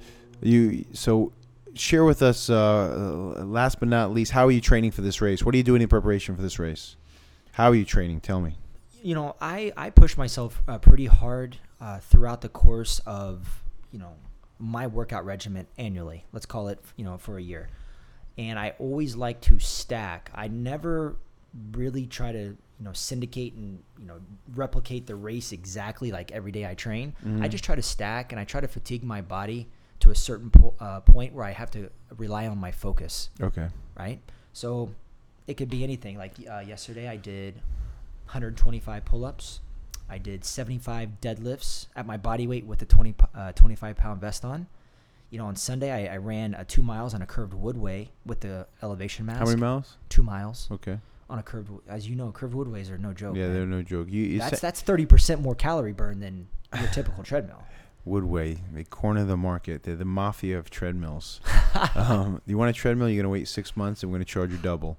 [0.41, 1.33] You so
[1.75, 2.49] share with us.
[2.49, 5.45] Uh, last but not least, how are you training for this race?
[5.45, 6.95] What are you doing in preparation for this race?
[7.53, 8.21] How are you training?
[8.21, 8.57] Tell me.
[9.03, 13.99] you know, I I push myself uh, pretty hard uh, throughout the course of you
[13.99, 14.15] know
[14.59, 16.25] my workout regimen annually.
[16.33, 17.69] Let's call it you know for a year,
[18.37, 20.31] and I always like to stack.
[20.35, 21.17] I never
[21.73, 24.21] really try to you know syndicate and you know
[24.55, 27.15] replicate the race exactly like every day I train.
[27.41, 29.69] I just try to stack and I try to fatigue my body
[30.01, 33.67] to a certain po- uh, point where I have to rely on my focus Okay.
[33.99, 34.21] right?
[34.53, 34.91] So
[35.49, 36.17] it could be anything.
[36.17, 37.55] Like uh, yesterday, I did
[38.27, 39.61] 125 pull-ups.
[40.11, 44.45] I did 75 deadlifts at my body weight with a 20, uh, 25 pound vest
[44.45, 44.67] on.
[45.31, 48.41] You know, on Sunday, I, I ran uh, two miles on a curved woodway with
[48.41, 49.41] the elevation mask.
[49.41, 49.99] How many miles?
[50.09, 50.99] Two miles Okay.
[51.29, 51.71] on a curved.
[51.87, 53.37] As you know, curved woodways are no joke.
[53.37, 53.53] yeah, man.
[53.55, 54.09] they're no joke.
[54.11, 56.49] You, you that's sa- that's 30 percent more calorie burn than
[56.79, 57.63] your typical treadmill.
[58.07, 59.83] Woodway, they corner the market.
[59.83, 61.41] They're the mafia of treadmills.
[61.95, 63.11] um, you want a treadmill?
[63.11, 64.97] You're gonna wait six months, and we're gonna charge you double.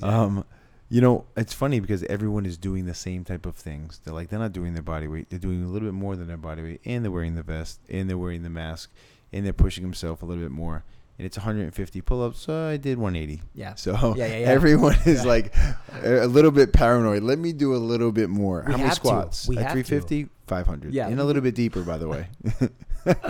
[0.00, 0.44] Um,
[0.92, 4.00] you know, it's funny because everyone is doing the same type of things.
[4.04, 5.30] They're like they're not doing their body weight.
[5.30, 7.80] They're doing a little bit more than their body weight, and they're wearing the vest,
[7.88, 8.92] and they're wearing the mask,
[9.32, 10.84] and they're pushing themselves a little bit more.
[11.18, 12.40] And it's 150 pull-ups.
[12.40, 13.42] So I did 180.
[13.54, 13.74] Yeah.
[13.74, 14.46] So Yeah, yeah, yeah.
[14.48, 15.54] everyone is like
[16.02, 17.22] a little bit paranoid.
[17.22, 18.64] Let me do a little bit more.
[18.66, 18.96] We How many have to.
[18.96, 19.48] squats?
[19.48, 19.82] We At have to.
[19.84, 20.92] 350, 500.
[20.92, 21.08] Yeah.
[21.08, 22.28] And a little bit deeper, by the way.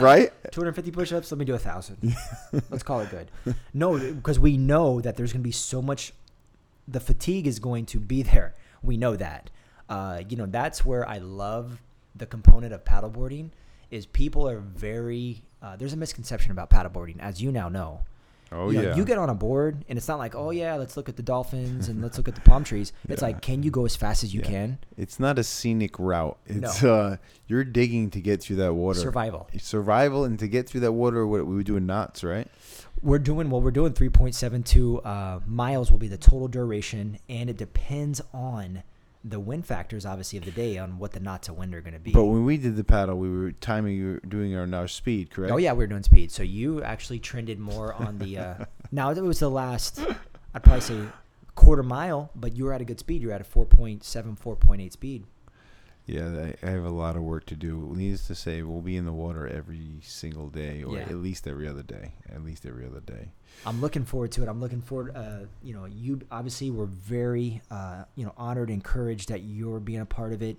[0.01, 0.33] right?
[0.53, 1.31] 250 push-ups.
[1.33, 1.99] Let me do a thousand.
[2.71, 3.31] Let's call it good.
[3.75, 6.13] No, because we know that there's going to be so much.
[6.89, 8.55] The fatigue is going to be there.
[8.83, 9.51] We know that.
[9.89, 11.80] Uh, you know, that's where I love
[12.14, 13.51] the component of paddleboarding.
[13.91, 15.43] Is people are very.
[15.61, 18.03] Uh, there's a misconception about paddleboarding, as you now know.
[18.53, 18.96] Oh you know, yeah.
[18.96, 21.22] You get on a board, and it's not like, oh yeah, let's look at the
[21.22, 22.92] dolphins and let's look at the palm trees.
[23.09, 23.28] It's Yeah.
[23.28, 24.50] like, can you go as fast as you Yeah.
[24.50, 24.78] can?
[24.96, 26.36] It's not a scenic route.
[26.48, 26.68] No.
[26.68, 28.98] Uh you're digging to get through that water.
[29.00, 29.48] Survival.
[29.59, 32.48] Survival and to get through that water what we were doing knots, right?
[33.03, 33.61] We're doing well.
[33.61, 38.84] We're doing 3.72 uh, miles will be the total duration, and it depends on
[39.25, 41.95] the wind factors, obviously, of the day on what the knots of wind are going
[41.95, 42.12] to be.
[42.12, 45.31] But when we did the paddle, we were timing you were doing our our speed,
[45.31, 45.53] correct?
[45.53, 46.33] oh yeah, we were doing speed.
[46.33, 48.39] So you actually trended more on the.
[48.39, 48.55] Uh,
[48.93, 50.01] now it was the last.
[50.55, 51.01] I'd probably say
[51.55, 53.23] quarter mile, but you were at a good speed.
[53.23, 55.25] You're at a 4.7, 4.8 speed.
[56.13, 57.91] Yeah, I, I have a lot of work to do.
[57.97, 61.05] Needless to say, we'll be in the water every single day, or Yeah.
[61.05, 62.13] at least every other day.
[62.31, 63.33] At least every other day.
[63.65, 64.49] I'm looking forward to it.
[64.49, 65.17] I'm looking forward.
[65.17, 69.81] Uh, you know, you obviously were very, uh, you know, honored, and encouraged that you're
[69.81, 70.59] being a part of it.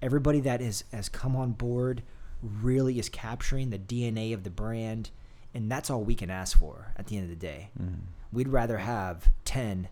[0.00, 2.02] Everybody that is has come on board
[2.42, 5.10] really is capturing the DNA of the brand,
[5.52, 7.68] and that's all we can ask for at the end of the day.
[7.80, 8.00] Mm.
[8.32, 9.88] We'd rather have ten.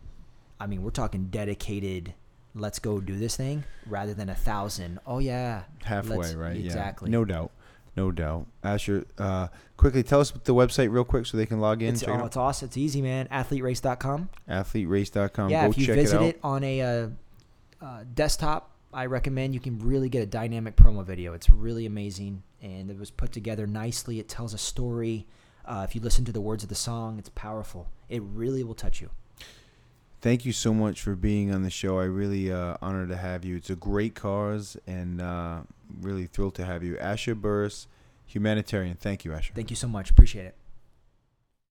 [0.59, 2.15] I mean, we're talking dedicated.
[2.55, 4.99] Let's go do this thing rather than a thousand.
[5.07, 6.57] Oh yeah, Halfway, right?
[6.57, 7.11] Exactly.
[7.11, 7.19] Yeah.
[7.19, 7.51] No doubt.
[7.97, 8.47] No doubt.
[8.63, 11.91] Asher, uh, quickly tell us the website real quick so they can log in.
[11.95, 12.67] It's, check it oh, it's awesome.
[12.67, 13.29] It's easy, man.
[13.29, 14.31] AthleteRace.com.
[14.49, 15.51] AthleteRace.com.
[15.51, 17.09] yeah, Go if you check visit it it, on a uh,
[17.83, 21.35] uh, desktop, I recommend you can really get a dynamic promo video.
[21.35, 24.19] It's really amazing, and it was put together nicely.
[24.19, 25.27] It tells a story.
[25.65, 27.89] Uh, if you listen to the words of the song, it's powerful.
[28.09, 29.11] It really will touch you.
[30.23, 31.99] Thank you so much for being on the show.
[31.99, 33.57] I really uh, honored to have you.
[33.57, 35.63] It's a great cause, and uh,
[36.01, 36.97] really thrilled to have you.
[36.97, 37.89] Asher Burris,
[38.25, 38.95] humanitarian.
[38.95, 39.53] Thank you, Asher.
[39.53, 40.11] Thank you so much.
[40.11, 40.55] Appreciate it.